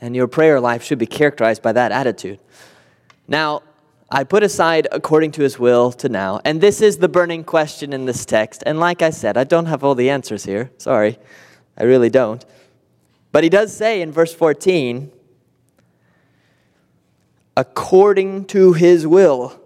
And 0.00 0.16
your 0.16 0.26
prayer 0.26 0.60
life 0.60 0.82
should 0.82 0.98
be 0.98 1.06
characterized 1.06 1.62
by 1.62 1.72
that 1.72 1.92
attitude. 1.92 2.40
Now, 3.28 3.62
I 4.10 4.24
put 4.24 4.42
aside 4.42 4.88
according 4.90 5.32
to 5.32 5.42
his 5.42 5.58
will 5.58 5.92
to 5.92 6.08
now, 6.08 6.40
and 6.44 6.60
this 6.60 6.80
is 6.80 6.98
the 6.98 7.08
burning 7.08 7.44
question 7.44 7.92
in 7.92 8.06
this 8.06 8.24
text. 8.24 8.62
And 8.66 8.80
like 8.80 9.02
I 9.02 9.10
said, 9.10 9.36
I 9.36 9.44
don't 9.44 9.66
have 9.66 9.84
all 9.84 9.94
the 9.94 10.10
answers 10.10 10.44
here. 10.44 10.72
Sorry, 10.78 11.18
I 11.78 11.84
really 11.84 12.10
don't. 12.10 12.44
But 13.30 13.44
he 13.44 13.50
does 13.50 13.76
say 13.76 14.02
in 14.02 14.10
verse 14.10 14.34
14, 14.34 15.12
according 17.56 18.46
to 18.46 18.72
his 18.72 19.06
will. 19.06 19.59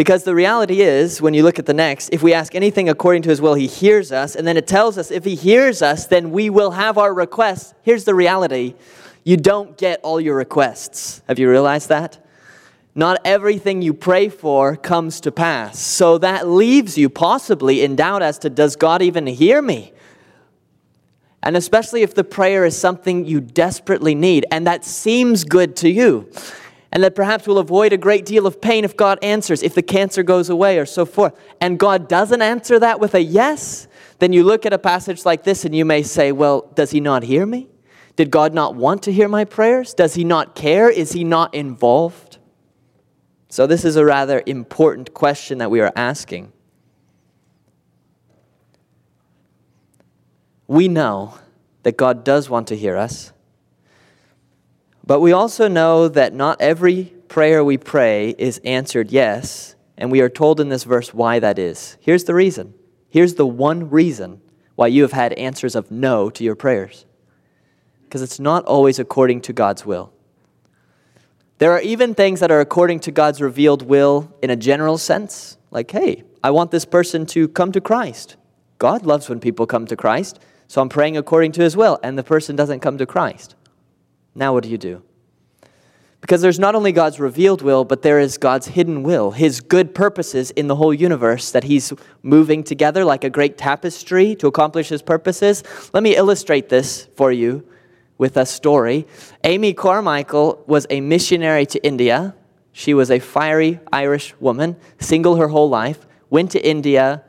Because 0.00 0.24
the 0.24 0.34
reality 0.34 0.80
is, 0.80 1.20
when 1.20 1.34
you 1.34 1.42
look 1.42 1.58
at 1.58 1.66
the 1.66 1.74
next, 1.74 2.08
if 2.08 2.22
we 2.22 2.32
ask 2.32 2.54
anything 2.54 2.88
according 2.88 3.20
to 3.20 3.28
his 3.28 3.42
will, 3.42 3.52
he 3.52 3.66
hears 3.66 4.12
us. 4.12 4.34
And 4.34 4.48
then 4.48 4.56
it 4.56 4.66
tells 4.66 4.96
us 4.96 5.10
if 5.10 5.26
he 5.26 5.34
hears 5.34 5.82
us, 5.82 6.06
then 6.06 6.30
we 6.30 6.48
will 6.48 6.70
have 6.70 6.96
our 6.96 7.12
requests. 7.12 7.74
Here's 7.82 8.04
the 8.04 8.14
reality 8.14 8.76
you 9.24 9.36
don't 9.36 9.76
get 9.76 10.00
all 10.02 10.18
your 10.18 10.36
requests. 10.36 11.20
Have 11.28 11.38
you 11.38 11.50
realized 11.50 11.90
that? 11.90 12.16
Not 12.94 13.20
everything 13.26 13.82
you 13.82 13.92
pray 13.92 14.30
for 14.30 14.74
comes 14.74 15.20
to 15.20 15.30
pass. 15.30 15.78
So 15.78 16.16
that 16.16 16.48
leaves 16.48 16.96
you 16.96 17.10
possibly 17.10 17.84
in 17.84 17.94
doubt 17.94 18.22
as 18.22 18.38
to 18.38 18.48
does 18.48 18.76
God 18.76 19.02
even 19.02 19.26
hear 19.26 19.60
me? 19.60 19.92
And 21.42 21.58
especially 21.58 22.00
if 22.00 22.14
the 22.14 22.24
prayer 22.24 22.64
is 22.64 22.74
something 22.74 23.26
you 23.26 23.42
desperately 23.42 24.14
need 24.14 24.46
and 24.50 24.66
that 24.66 24.82
seems 24.82 25.44
good 25.44 25.76
to 25.76 25.90
you 25.90 26.32
and 26.92 27.04
that 27.04 27.14
perhaps 27.14 27.46
we'll 27.46 27.58
avoid 27.58 27.92
a 27.92 27.96
great 27.96 28.26
deal 28.26 28.46
of 28.46 28.60
pain 28.60 28.84
if 28.84 28.96
God 28.96 29.18
answers, 29.22 29.62
if 29.62 29.74
the 29.74 29.82
cancer 29.82 30.22
goes 30.22 30.50
away, 30.50 30.78
or 30.78 30.86
so 30.86 31.06
forth. 31.06 31.38
And 31.60 31.78
God 31.78 32.08
doesn't 32.08 32.42
answer 32.42 32.78
that 32.80 32.98
with 32.98 33.14
a 33.14 33.22
yes, 33.22 33.86
then 34.18 34.32
you 34.32 34.42
look 34.42 34.66
at 34.66 34.72
a 34.72 34.78
passage 34.78 35.24
like 35.24 35.44
this 35.44 35.64
and 35.64 35.74
you 35.74 35.84
may 35.84 36.02
say, 36.02 36.32
Well, 36.32 36.70
does 36.74 36.90
He 36.90 37.00
not 37.00 37.22
hear 37.22 37.46
me? 37.46 37.68
Did 38.16 38.30
God 38.30 38.52
not 38.52 38.74
want 38.74 39.04
to 39.04 39.12
hear 39.12 39.28
my 39.28 39.44
prayers? 39.44 39.94
Does 39.94 40.14
He 40.14 40.24
not 40.24 40.54
care? 40.54 40.90
Is 40.90 41.12
He 41.12 41.22
not 41.22 41.54
involved? 41.54 42.38
So, 43.48 43.66
this 43.66 43.84
is 43.84 43.96
a 43.96 44.04
rather 44.04 44.42
important 44.46 45.14
question 45.14 45.58
that 45.58 45.70
we 45.70 45.80
are 45.80 45.92
asking. 45.96 46.52
We 50.66 50.86
know 50.86 51.34
that 51.82 51.96
God 51.96 52.24
does 52.24 52.48
want 52.48 52.68
to 52.68 52.76
hear 52.76 52.96
us. 52.96 53.32
But 55.10 55.18
we 55.18 55.32
also 55.32 55.66
know 55.66 56.06
that 56.06 56.34
not 56.34 56.60
every 56.60 57.12
prayer 57.26 57.64
we 57.64 57.78
pray 57.78 58.32
is 58.38 58.60
answered 58.62 59.10
yes, 59.10 59.74
and 59.98 60.08
we 60.08 60.20
are 60.20 60.28
told 60.28 60.60
in 60.60 60.68
this 60.68 60.84
verse 60.84 61.12
why 61.12 61.40
that 61.40 61.58
is. 61.58 61.96
Here's 62.00 62.22
the 62.22 62.34
reason. 62.36 62.74
Here's 63.08 63.34
the 63.34 63.44
one 63.44 63.90
reason 63.90 64.40
why 64.76 64.86
you 64.86 65.02
have 65.02 65.10
had 65.10 65.32
answers 65.32 65.74
of 65.74 65.90
no 65.90 66.30
to 66.30 66.44
your 66.44 66.54
prayers. 66.54 67.06
Because 68.04 68.22
it's 68.22 68.38
not 68.38 68.64
always 68.66 69.00
according 69.00 69.40
to 69.40 69.52
God's 69.52 69.84
will. 69.84 70.12
There 71.58 71.72
are 71.72 71.80
even 71.80 72.14
things 72.14 72.38
that 72.38 72.52
are 72.52 72.60
according 72.60 73.00
to 73.00 73.10
God's 73.10 73.42
revealed 73.42 73.82
will 73.82 74.32
in 74.40 74.50
a 74.50 74.54
general 74.54 74.96
sense, 74.96 75.58
like, 75.72 75.90
hey, 75.90 76.22
I 76.44 76.52
want 76.52 76.70
this 76.70 76.84
person 76.84 77.26
to 77.26 77.48
come 77.48 77.72
to 77.72 77.80
Christ. 77.80 78.36
God 78.78 79.04
loves 79.04 79.28
when 79.28 79.40
people 79.40 79.66
come 79.66 79.86
to 79.86 79.96
Christ, 79.96 80.38
so 80.68 80.80
I'm 80.80 80.88
praying 80.88 81.16
according 81.16 81.50
to 81.50 81.62
his 81.62 81.76
will, 81.76 81.98
and 82.00 82.16
the 82.16 82.22
person 82.22 82.54
doesn't 82.54 82.78
come 82.78 82.96
to 82.98 83.06
Christ. 83.06 83.56
Now, 84.34 84.52
what 84.52 84.62
do 84.62 84.70
you 84.70 84.78
do? 84.78 85.02
Because 86.20 86.42
there's 86.42 86.58
not 86.58 86.74
only 86.74 86.92
God's 86.92 87.18
revealed 87.18 87.62
will, 87.62 87.84
but 87.84 88.02
there 88.02 88.20
is 88.20 88.36
God's 88.36 88.68
hidden 88.68 89.02
will, 89.02 89.30
His 89.30 89.60
good 89.60 89.94
purposes 89.94 90.50
in 90.50 90.66
the 90.66 90.76
whole 90.76 90.92
universe 90.92 91.50
that 91.52 91.64
He's 91.64 91.92
moving 92.22 92.62
together 92.62 93.04
like 93.04 93.24
a 93.24 93.30
great 93.30 93.56
tapestry 93.56 94.34
to 94.36 94.46
accomplish 94.46 94.90
His 94.90 95.02
purposes. 95.02 95.64
Let 95.94 96.02
me 96.02 96.14
illustrate 96.14 96.68
this 96.68 97.08
for 97.16 97.32
you 97.32 97.66
with 98.18 98.36
a 98.36 98.44
story. 98.44 99.06
Amy 99.44 99.72
Carmichael 99.72 100.62
was 100.66 100.86
a 100.90 101.00
missionary 101.00 101.64
to 101.66 101.82
India. 101.84 102.34
She 102.72 102.92
was 102.92 103.10
a 103.10 103.18
fiery 103.18 103.80
Irish 103.90 104.34
woman, 104.40 104.76
single 104.98 105.36
her 105.36 105.48
whole 105.48 105.70
life, 105.70 106.06
went 106.28 106.50
to 106.50 106.64
India, 106.64 107.24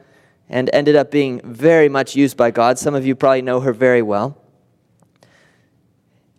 and 0.50 0.70
ended 0.74 0.98
up 0.98 1.10
being 1.10 1.40
very 1.46 1.88
much 1.88 2.18
used 2.18 2.36
by 2.36 2.52
God. 2.52 2.78
Some 2.78 2.94
of 2.94 3.06
you 3.06 3.16
probably 3.16 3.42
know 3.42 3.62
her 3.62 3.72
very 3.72 4.02
well. 4.02 4.40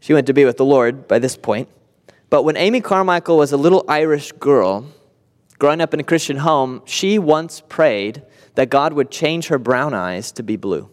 She 0.02 0.12
went 0.12 0.26
to 0.26 0.32
be 0.32 0.44
with 0.44 0.56
the 0.56 0.64
Lord 0.64 1.06
by 1.06 1.20
this 1.20 1.36
point. 1.36 1.68
But 2.28 2.42
when 2.42 2.56
Amy 2.56 2.80
Carmichael 2.80 3.36
was 3.36 3.52
a 3.52 3.56
little 3.56 3.84
Irish 3.86 4.32
girl, 4.32 4.86
growing 5.60 5.80
up 5.80 5.94
in 5.94 6.00
a 6.00 6.02
Christian 6.02 6.38
home, 6.38 6.82
she 6.84 7.20
once 7.20 7.62
prayed 7.68 8.20
that 8.56 8.68
God 8.68 8.94
would 8.94 9.12
change 9.12 9.46
her 9.46 9.58
brown 9.58 9.94
eyes 9.94 10.32
to 10.32 10.42
be 10.42 10.56
blue. 10.56 10.90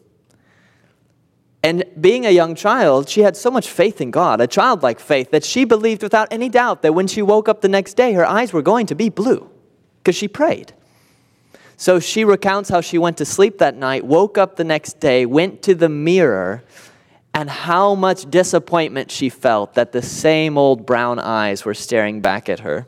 And 1.64 1.86
being 2.00 2.28
a 2.28 2.30
young 2.30 2.54
child, 2.54 3.10
she 3.10 3.22
had 3.22 3.36
so 3.36 3.50
much 3.50 3.68
faith 3.68 4.00
in 4.00 4.12
God, 4.12 4.42
a 4.42 4.46
childlike 4.46 5.00
faith, 5.00 5.32
that 5.32 5.44
she 5.44 5.66
believed 5.66 6.04
without 6.04 6.28
any 6.30 6.48
doubt 6.48 6.84
that 6.84 6.94
when 6.94 7.08
she 7.08 7.24
woke 7.24 7.50
up 7.50 7.62
the 7.62 7.68
next 7.68 7.96
day, 7.96 8.14
her 8.14 8.28
eyes 8.28 8.54
were 8.54 8.62
going 8.62 8.86
to 8.86 8.96
be 8.96 9.10
blue 9.10 9.50
because 9.98 10.16
she 10.16 10.28
prayed. 10.28 10.74
So 11.78 12.00
she 12.00 12.24
recounts 12.24 12.70
how 12.70 12.82
she 12.82 13.00
went 13.00 13.18
to 13.18 13.26
sleep 13.26 13.58
that 13.58 13.76
night, 13.76 14.06
woke 14.06 14.38
up 14.38 14.56
the 14.56 14.64
next 14.64 15.00
day, 15.00 15.26
went 15.26 15.64
to 15.64 15.74
the 15.74 15.90
mirror, 15.90 16.64
and 17.34 17.50
how 17.50 17.96
much 17.96 18.30
disappointment 18.30 19.12
she 19.12 19.30
felt 19.30 19.74
that 19.76 19.92
the 19.92 20.02
same 20.02 20.58
old 20.58 20.86
brown 20.86 21.20
eyes 21.20 21.64
were 21.64 21.74
staring 21.74 22.22
back 22.22 22.50
at 22.50 22.62
her. 22.62 22.88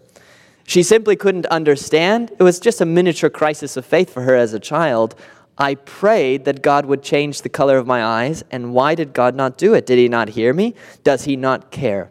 She 0.66 0.84
simply 0.84 1.16
couldn't 1.16 1.46
understand. 1.48 2.32
It 2.40 2.44
was 2.44 2.60
just 2.60 2.82
a 2.82 2.86
miniature 2.86 3.30
crisis 3.30 3.78
of 3.78 3.86
faith 3.86 4.10
for 4.12 4.22
her 4.22 4.36
as 4.36 4.54
a 4.54 4.60
child. 4.60 5.16
I 5.58 5.76
prayed 5.76 6.46
that 6.46 6.62
God 6.62 6.86
would 6.86 7.04
change 7.04 7.42
the 7.42 7.50
color 7.50 7.78
of 7.78 7.86
my 7.86 8.04
eyes, 8.04 8.44
and 8.52 8.74
why 8.74 8.96
did 8.96 9.14
God 9.14 9.36
not 9.36 9.58
do 9.58 9.74
it? 9.74 9.86
Did 9.86 10.00
He 10.00 10.08
not 10.08 10.30
hear 10.30 10.54
me? 10.54 10.76
Does 11.04 11.26
He 11.26 11.36
not 11.36 11.72
care? 11.72 12.10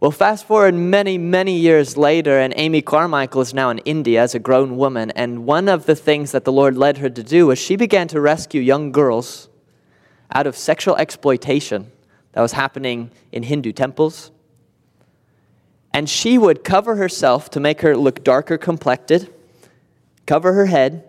Well, 0.00 0.10
fast 0.10 0.46
forward 0.46 0.74
many, 0.74 1.16
many 1.16 1.56
years 1.56 1.96
later, 1.96 2.38
and 2.38 2.52
Amy 2.56 2.82
Carmichael 2.82 3.40
is 3.40 3.54
now 3.54 3.70
in 3.70 3.78
India 3.78 4.20
as 4.20 4.34
a 4.34 4.38
grown 4.38 4.76
woman. 4.76 5.10
And 5.12 5.46
one 5.46 5.68
of 5.68 5.86
the 5.86 5.94
things 5.94 6.32
that 6.32 6.44
the 6.44 6.52
Lord 6.52 6.76
led 6.76 6.98
her 6.98 7.08
to 7.08 7.22
do 7.22 7.46
was 7.46 7.58
she 7.58 7.76
began 7.76 8.08
to 8.08 8.20
rescue 8.20 8.60
young 8.60 8.92
girls 8.92 9.48
out 10.34 10.46
of 10.46 10.56
sexual 10.56 10.96
exploitation 10.96 11.90
that 12.32 12.42
was 12.42 12.52
happening 12.52 13.10
in 13.30 13.44
Hindu 13.44 13.72
temples. 13.72 14.30
And 15.92 16.10
she 16.10 16.36
would 16.36 16.64
cover 16.64 16.96
herself 16.96 17.48
to 17.50 17.60
make 17.60 17.82
her 17.82 17.96
look 17.96 18.24
darker 18.24 18.58
complected, 18.58 19.32
cover 20.26 20.52
her 20.54 20.66
head, 20.66 21.04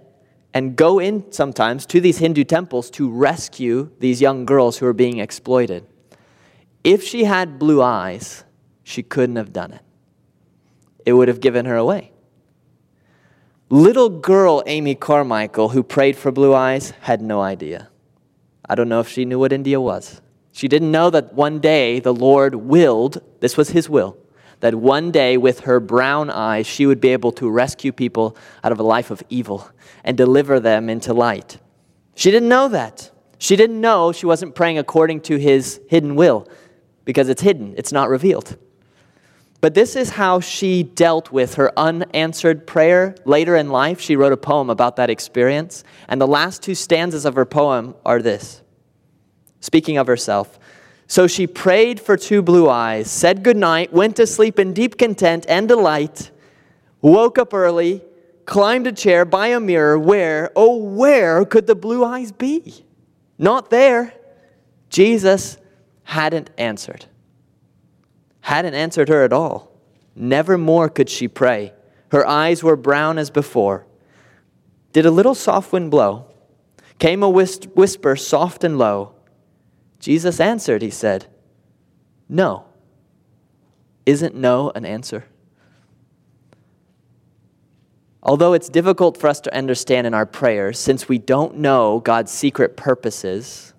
and 0.54 0.76
go 0.76 1.00
in 1.00 1.32
sometimes 1.32 1.86
to 1.88 2.00
these 2.00 2.20
Hindu 2.20 2.44
temples 2.44 2.90
to 2.92 3.10
rescue 3.10 3.90
these 4.00 4.22
young 4.22 4.46
girls 4.46 4.78
who 4.78 4.86
were 4.86 4.94
being 4.94 5.18
exploited. 5.18 5.86
If 6.84 7.04
she 7.04 7.24
had 7.24 7.58
blue 7.58 7.82
eyes, 7.82 8.44
she 8.84 9.02
couldn't 9.02 9.36
have 9.38 9.52
done 9.52 9.74
it. 9.74 9.82
It 11.06 11.14
would 11.14 11.28
have 11.28 11.42
given 11.42 11.66
her 11.66 11.76
away. 11.76 12.12
Little 13.70 14.10
girl 14.10 14.62
Amy 14.68 14.94
Carmichael, 14.94 15.70
who 15.70 15.82
prayed 15.82 16.16
for 16.16 16.32
blue 16.32 16.54
eyes, 16.54 16.92
had 17.02 17.22
no 17.22 17.42
idea. 17.42 17.90
I 18.68 18.76
don't 18.76 18.90
know 18.90 19.00
if 19.00 19.10
she 19.10 19.26
knew 19.26 19.40
what 19.40 19.54
India 19.54 19.80
was. 19.80 20.22
She 20.52 20.68
didn't 20.68 20.92
know 20.92 21.10
that 21.10 21.34
one 21.34 21.60
day 21.60 22.00
the 22.00 22.14
Lord 22.14 22.56
willed, 22.56 23.22
this 23.42 23.58
was 23.58 23.70
His 23.70 23.90
will, 23.90 24.18
that 24.62 24.74
one 24.74 25.12
day 25.12 25.38
with 25.38 25.62
her 25.62 25.80
brown 25.80 26.30
eyes 26.30 26.66
she 26.66 26.86
would 26.86 27.02
be 27.02 27.10
able 27.10 27.32
to 27.34 27.50
rescue 27.50 27.92
people 27.92 28.38
out 28.64 28.72
of 28.72 28.80
a 28.80 28.84
life 28.84 29.12
of 29.12 29.22
evil 29.30 29.70
and 30.04 30.18
deliver 30.18 30.60
them 30.60 30.90
into 30.90 31.14
light. 31.14 31.58
She 32.16 32.32
didn't 32.32 32.50
know 32.50 32.70
that. 32.70 33.12
She 33.38 33.56
didn't 33.56 33.82
know 33.82 34.12
she 34.12 34.26
wasn't 34.26 34.56
praying 34.56 34.78
according 34.78 35.22
to 35.22 35.38
His 35.38 35.82
hidden 35.90 36.16
will 36.16 36.48
because 37.04 37.30
it's 37.30 37.42
hidden, 37.42 37.76
it's 37.78 37.92
not 37.92 38.10
revealed. 38.10 38.58
But 39.66 39.74
this 39.74 39.96
is 39.96 40.12
how 40.12 40.42
she 40.42 40.84
dealt 40.84 41.32
with 41.32 41.56
her 41.56 41.74
unanswered 41.76 42.68
prayer. 42.68 43.16
Later 43.26 43.56
in 43.56 43.70
life, 43.70 44.00
she 44.00 44.16
wrote 44.16 44.32
a 44.32 44.38
poem 44.38 44.70
about 44.70 44.98
that 44.98 45.10
experience. 45.10 45.84
And 46.08 46.22
the 46.22 46.28
last 46.28 46.62
two 46.62 46.76
stanzas 46.76 47.26
of 47.26 47.34
her 47.34 47.48
poem 47.48 47.96
are 48.06 48.22
this 48.22 48.62
speaking 49.62 49.98
of 49.98 50.06
herself. 50.06 50.60
So 51.08 51.26
she 51.26 51.48
prayed 51.48 52.00
for 52.00 52.16
two 52.16 52.44
blue 52.44 52.70
eyes, 52.70 53.10
said 53.10 53.42
goodnight, 53.42 53.92
went 53.92 54.18
to 54.18 54.28
sleep 54.28 54.60
in 54.60 54.72
deep 54.72 55.00
content 55.00 55.48
and 55.50 55.68
delight, 55.68 56.30
woke 57.02 57.40
up 57.40 57.52
early, 57.52 58.04
climbed 58.46 58.86
a 58.86 58.92
chair 58.92 59.26
by 59.26 59.48
a 59.48 59.60
mirror. 59.60 59.98
Where, 59.98 60.52
oh, 60.56 60.76
where 60.76 61.44
could 61.44 61.66
the 61.66 61.74
blue 61.74 62.06
eyes 62.06 62.32
be? 62.32 62.86
Not 63.40 63.72
there. 63.72 64.14
Jesus 64.92 65.58
hadn't 66.04 66.52
answered 66.56 67.08
hadn't 68.46 68.76
answered 68.76 69.10
her 69.10 69.24
at 69.24 69.34
all. 69.34 69.72
Never 70.16 70.56
more 70.56 70.88
could 70.88 71.10
she 71.10 71.28
pray. 71.28 71.74
Her 72.12 72.28
eyes 72.28 72.62
were 72.62 72.76
brown 72.76 73.18
as 73.18 73.32
before. 73.32 73.88
Did 74.94 75.08
a 75.08 75.12
little 75.12 75.34
soft 75.34 75.74
wind 75.74 75.90
blow? 75.90 76.28
Came 77.00 77.24
a 77.24 77.30
whisper 77.30 78.16
soft 78.16 78.64
and 78.64 78.78
low. 78.78 79.14
Jesus 80.00 80.40
answered, 80.40 80.84
he 80.84 80.92
said, 80.92 81.26
No. 82.30 82.66
Isn't 84.06 84.36
no 84.36 84.72
an 84.76 84.86
answer? 84.86 85.26
Although 88.22 88.54
it's 88.54 88.70
difficult 88.70 89.18
for 89.18 89.28
us 89.28 89.40
to 89.42 89.56
understand 89.56 90.06
in 90.06 90.14
our 90.14 90.28
prayers, 90.28 90.78
since 90.78 91.10
we 91.10 91.18
don't 91.18 91.58
know 91.58 92.00
God's 92.00 92.32
secret 92.32 92.78
purposes, 92.78 93.74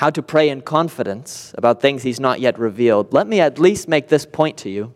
how 0.00 0.08
to 0.08 0.22
pray 0.22 0.48
in 0.48 0.62
confidence 0.62 1.54
about 1.58 1.82
things 1.82 2.02
He's 2.02 2.18
not 2.18 2.40
yet 2.40 2.58
revealed, 2.58 3.12
let 3.12 3.26
me 3.26 3.38
at 3.38 3.58
least 3.58 3.86
make 3.86 4.08
this 4.08 4.24
point 4.24 4.56
to 4.56 4.70
you. 4.70 4.94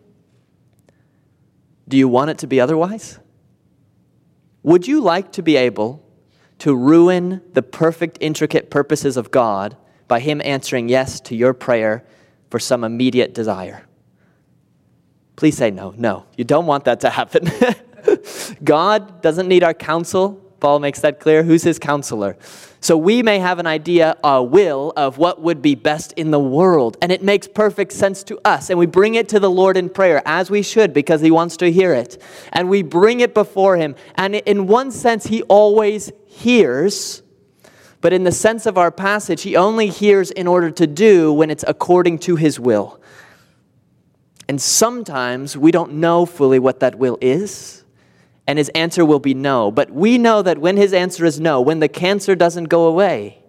Do 1.87 1.95
you 1.95 2.07
want 2.07 2.31
it 2.31 2.39
to 2.39 2.47
be 2.47 2.59
otherwise? 2.59 3.19
Would 4.63 4.87
you 4.87 5.01
like 5.01 5.31
to 5.33 5.43
be 5.43 5.57
able 5.57 6.03
to 6.57 6.75
ruin 6.75 7.43
the 7.53 7.61
perfect, 7.61 8.17
intricate 8.19 8.71
purposes 8.71 9.15
of 9.15 9.29
God 9.29 9.77
by 10.07 10.19
Him 10.19 10.41
answering 10.43 10.89
yes 10.89 11.19
to 11.21 11.35
your 11.35 11.53
prayer 11.53 12.03
for 12.49 12.57
some 12.57 12.83
immediate 12.83 13.35
desire? 13.35 13.85
Please 15.35 15.55
say 15.55 15.69
no. 15.69 15.93
No, 15.95 16.25
you 16.35 16.45
don't 16.45 16.65
want 16.65 16.85
that 16.85 17.01
to 17.01 17.11
happen. 17.11 17.47
God 18.63 19.21
doesn't 19.21 19.47
need 19.47 19.63
our 19.63 19.75
counsel. 19.75 20.44
Paul 20.65 20.79
makes 20.79 21.01
that 21.01 21.19
clear. 21.19 21.43
Who's 21.43 21.61
his 21.61 21.77
counselor? 21.77 22.35
So 22.81 22.97
we 22.97 23.21
may 23.21 23.37
have 23.37 23.59
an 23.59 23.67
idea, 23.67 24.17
a 24.23 24.41
will 24.41 24.93
of 24.97 25.19
what 25.19 25.39
would 25.39 25.61
be 25.61 25.75
best 25.75 26.11
in 26.13 26.31
the 26.31 26.39
world, 26.39 26.97
and 27.03 27.11
it 27.11 27.21
makes 27.21 27.47
perfect 27.47 27.91
sense 27.91 28.23
to 28.23 28.39
us. 28.43 28.71
And 28.71 28.79
we 28.79 28.87
bring 28.87 29.13
it 29.13 29.29
to 29.29 29.39
the 29.39 29.47
Lord 29.47 29.77
in 29.77 29.91
prayer, 29.91 30.23
as 30.25 30.49
we 30.49 30.63
should, 30.63 30.91
because 30.91 31.21
He 31.21 31.29
wants 31.29 31.55
to 31.57 31.71
hear 31.71 31.93
it. 31.93 32.19
And 32.51 32.67
we 32.67 32.81
bring 32.81 33.19
it 33.19 33.35
before 33.35 33.77
Him. 33.77 33.93
And 34.15 34.33
in 34.33 34.65
one 34.65 34.89
sense, 34.89 35.27
He 35.27 35.43
always 35.43 36.11
hears. 36.25 37.21
But 38.01 38.11
in 38.11 38.23
the 38.23 38.31
sense 38.31 38.65
of 38.65 38.75
our 38.75 38.89
passage, 38.89 39.43
He 39.43 39.55
only 39.55 39.89
hears 39.89 40.31
in 40.31 40.47
order 40.47 40.71
to 40.71 40.87
do 40.87 41.31
when 41.31 41.51
it's 41.51 41.65
according 41.67 42.17
to 42.21 42.37
His 42.37 42.59
will. 42.59 42.99
And 44.49 44.59
sometimes 44.59 45.55
we 45.55 45.69
don't 45.69 45.93
know 45.93 46.25
fully 46.25 46.57
what 46.57 46.79
that 46.79 46.95
will 46.95 47.19
is 47.21 47.84
and 48.47 48.57
his 48.57 48.69
answer 48.69 49.05
will 49.05 49.19
be 49.19 49.33
no. 49.33 49.71
But 49.71 49.91
we 49.91 50.17
know 50.17 50.41
that 50.41 50.59
when 50.59 50.77
his 50.77 50.93
answer 50.93 51.25
is 51.25 51.39
no, 51.39 51.61
when 51.61 51.79
the 51.79 51.87
cancer 51.87 52.35
doesn't 52.35 52.65
go 52.65 52.85
away, 52.85 53.39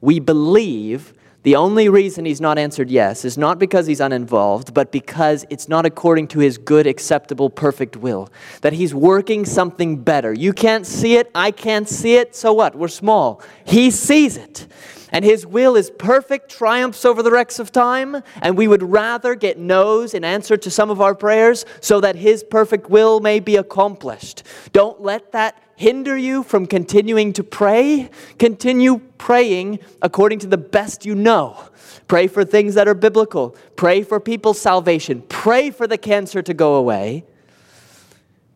we 0.00 0.20
believe 0.20 1.12
the 1.42 1.56
only 1.56 1.88
reason 1.88 2.24
he's 2.24 2.40
not 2.40 2.58
answered 2.58 2.90
yes 2.90 3.24
is 3.24 3.38
not 3.38 3.58
because 3.58 3.86
he's 3.86 4.00
uninvolved, 4.00 4.74
but 4.74 4.92
because 4.92 5.46
it's 5.48 5.68
not 5.68 5.86
according 5.86 6.28
to 6.28 6.40
his 6.40 6.58
good, 6.58 6.86
acceptable, 6.86 7.48
perfect 7.48 7.96
will. 7.96 8.28
That 8.60 8.74
he's 8.74 8.94
working 8.94 9.44
something 9.44 10.02
better. 10.02 10.32
You 10.32 10.52
can't 10.52 10.86
see 10.86 11.16
it, 11.16 11.30
I 11.34 11.50
can't 11.50 11.88
see 11.88 12.16
it, 12.16 12.36
so 12.36 12.52
what? 12.52 12.74
We're 12.74 12.88
small. 12.88 13.42
He 13.64 13.90
sees 13.90 14.36
it 14.36 14.66
and 15.12 15.24
His 15.24 15.46
will 15.46 15.76
is 15.76 15.90
perfect, 15.90 16.50
triumphs 16.50 17.04
over 17.04 17.22
the 17.22 17.30
wrecks 17.30 17.58
of 17.58 17.72
time, 17.72 18.22
and 18.40 18.56
we 18.56 18.68
would 18.68 18.82
rather 18.82 19.34
get 19.34 19.58
no's 19.58 20.14
in 20.14 20.24
answer 20.24 20.56
to 20.56 20.70
some 20.70 20.90
of 20.90 21.00
our 21.00 21.14
prayers 21.14 21.64
so 21.80 22.00
that 22.00 22.16
His 22.16 22.42
perfect 22.42 22.88
will 22.88 23.20
may 23.20 23.40
be 23.40 23.56
accomplished. 23.56 24.42
Don't 24.72 25.00
let 25.00 25.32
that 25.32 25.60
hinder 25.80 26.14
you 26.14 26.42
from 26.42 26.66
continuing 26.66 27.32
to 27.32 27.42
pray. 27.42 28.10
Continue 28.38 28.98
praying 29.16 29.78
according 30.02 30.38
to 30.38 30.46
the 30.46 30.58
best 30.58 31.06
you 31.06 31.14
know. 31.14 31.58
Pray 32.06 32.26
for 32.26 32.44
things 32.44 32.74
that 32.74 32.86
are 32.86 32.92
biblical. 32.92 33.56
Pray 33.76 34.02
for 34.02 34.20
people's 34.20 34.60
salvation. 34.60 35.22
Pray 35.30 35.70
for 35.70 35.86
the 35.86 35.96
cancer 35.96 36.42
to 36.42 36.52
go 36.52 36.74
away. 36.74 37.24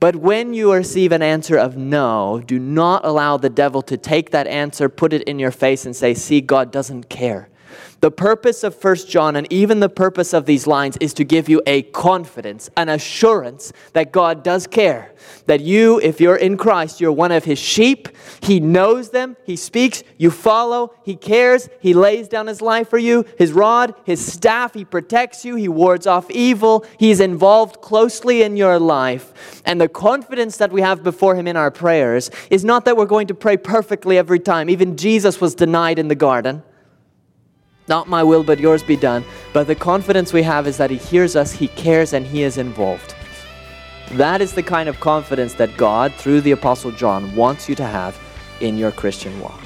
But 0.01 0.17
when 0.17 0.53
you 0.53 0.71
receive 0.75 1.13
an 1.13 1.23
answer 1.23 1.57
of 1.57 1.79
no, 1.79 2.43
do 2.45 2.59
not 2.59 3.07
allow 3.07 3.39
the 3.39 3.49
devil 3.49 3.81
to 3.81 3.97
take 3.97 4.31
that 4.33 4.47
answer, 4.47 4.91
put 4.91 5.15
it 5.15 5.23
in 5.23 5.39
your 5.39 5.51
face, 5.51 5.87
and 5.87 5.97
say, 5.97 6.13
See, 6.13 6.43
God 6.43 6.71
doesn't 6.71 7.09
care. 7.09 7.49
The 8.05 8.11
purpose 8.11 8.63
of 8.65 8.85
1 8.85 8.97
John 9.09 9.35
and 9.35 9.51
even 9.51 9.81
the 9.81 9.89
purpose 9.89 10.35
of 10.35 10.45
these 10.45 10.67
lines 10.67 10.99
is 10.99 11.15
to 11.15 11.25
give 11.25 11.49
you 11.49 11.63
a 11.65 11.85
confidence, 11.85 12.69
an 12.77 12.91
assurance 12.91 13.73
that 13.95 14.13
God 14.13 14.43
does 14.43 14.67
care. 14.67 15.15
That 15.47 15.63
you, 15.63 16.01
if 16.01 16.21
you're 16.21 16.37
in 16.37 16.59
Christ, 16.59 17.01
you're 17.01 17.13
one 17.13 17.33
of 17.33 17.45
his 17.45 17.59
sheep. 17.59 18.11
He 18.43 18.61
knows 18.61 19.09
them, 19.09 19.39
he 19.47 19.57
speaks, 19.57 20.03
you 20.19 20.31
follow, 20.31 20.95
he 21.03 21.17
cares, 21.17 21.71
he 21.81 21.95
lays 21.95 22.29
down 22.29 22.47
his 22.47 22.61
life 22.61 22.91
for 22.91 22.99
you, 22.99 23.25
his 23.39 23.55
rod, 23.55 23.95
his 24.05 24.23
staff, 24.23 24.75
he 24.75 24.85
protects 24.85 25.43
you, 25.43 25.57
he 25.57 25.69
wards 25.69 26.07
off 26.07 26.31
evil, 26.31 26.85
he's 26.99 27.21
involved 27.21 27.81
closely 27.81 28.43
in 28.43 28.59
your 28.59 28.79
life. 28.79 29.63
And 29.65 29.81
the 29.81 29.89
confidence 29.89 30.59
that 30.59 30.71
we 30.71 30.83
have 30.83 31.03
before 31.03 31.37
him 31.37 31.47
in 31.47 31.57
our 31.57 31.71
prayers 31.71 32.31
is 32.51 32.67
not 32.67 32.85
that 32.85 32.99
we're 32.99 33.07
going 33.07 33.29
to 33.29 33.35
pray 33.35 33.57
perfectly 33.57 34.19
every 34.19 34.41
time. 34.41 34.69
Even 34.69 34.99
Jesus 34.99 35.41
was 35.41 35.55
denied 35.55 35.99
in 35.99 36.09
the 36.09 36.15
garden. 36.15 36.63
Not 37.87 38.09
my 38.09 38.23
will, 38.23 38.43
but 38.43 38.59
yours 38.59 38.83
be 38.83 38.97
done. 38.97 39.25
But 39.53 39.67
the 39.67 39.75
confidence 39.75 40.33
we 40.33 40.43
have 40.43 40.67
is 40.67 40.77
that 40.79 40.91
He 40.91 40.97
hears 40.97 41.37
us, 41.37 41.53
He 41.53 41.69
cares, 41.69 42.13
and 42.13 42.27
He 42.27 42.43
is 42.43 42.59
involved. 42.59 43.15
That 44.13 44.41
is 44.41 44.53
the 44.53 44.63
kind 44.63 44.89
of 44.89 45.01
confidence 45.01 45.55
that 45.55 45.77
God, 45.77 46.15
through 46.15 46.43
the 46.43 46.53
Apostle 46.53 46.93
John, 46.93 47.35
wants 47.35 47.69
you 47.69 47.75
to 47.77 47.85
have 47.85 48.19
in 48.61 48.79
your 48.79 48.93
Christian 48.93 49.39
walk. 49.41 49.61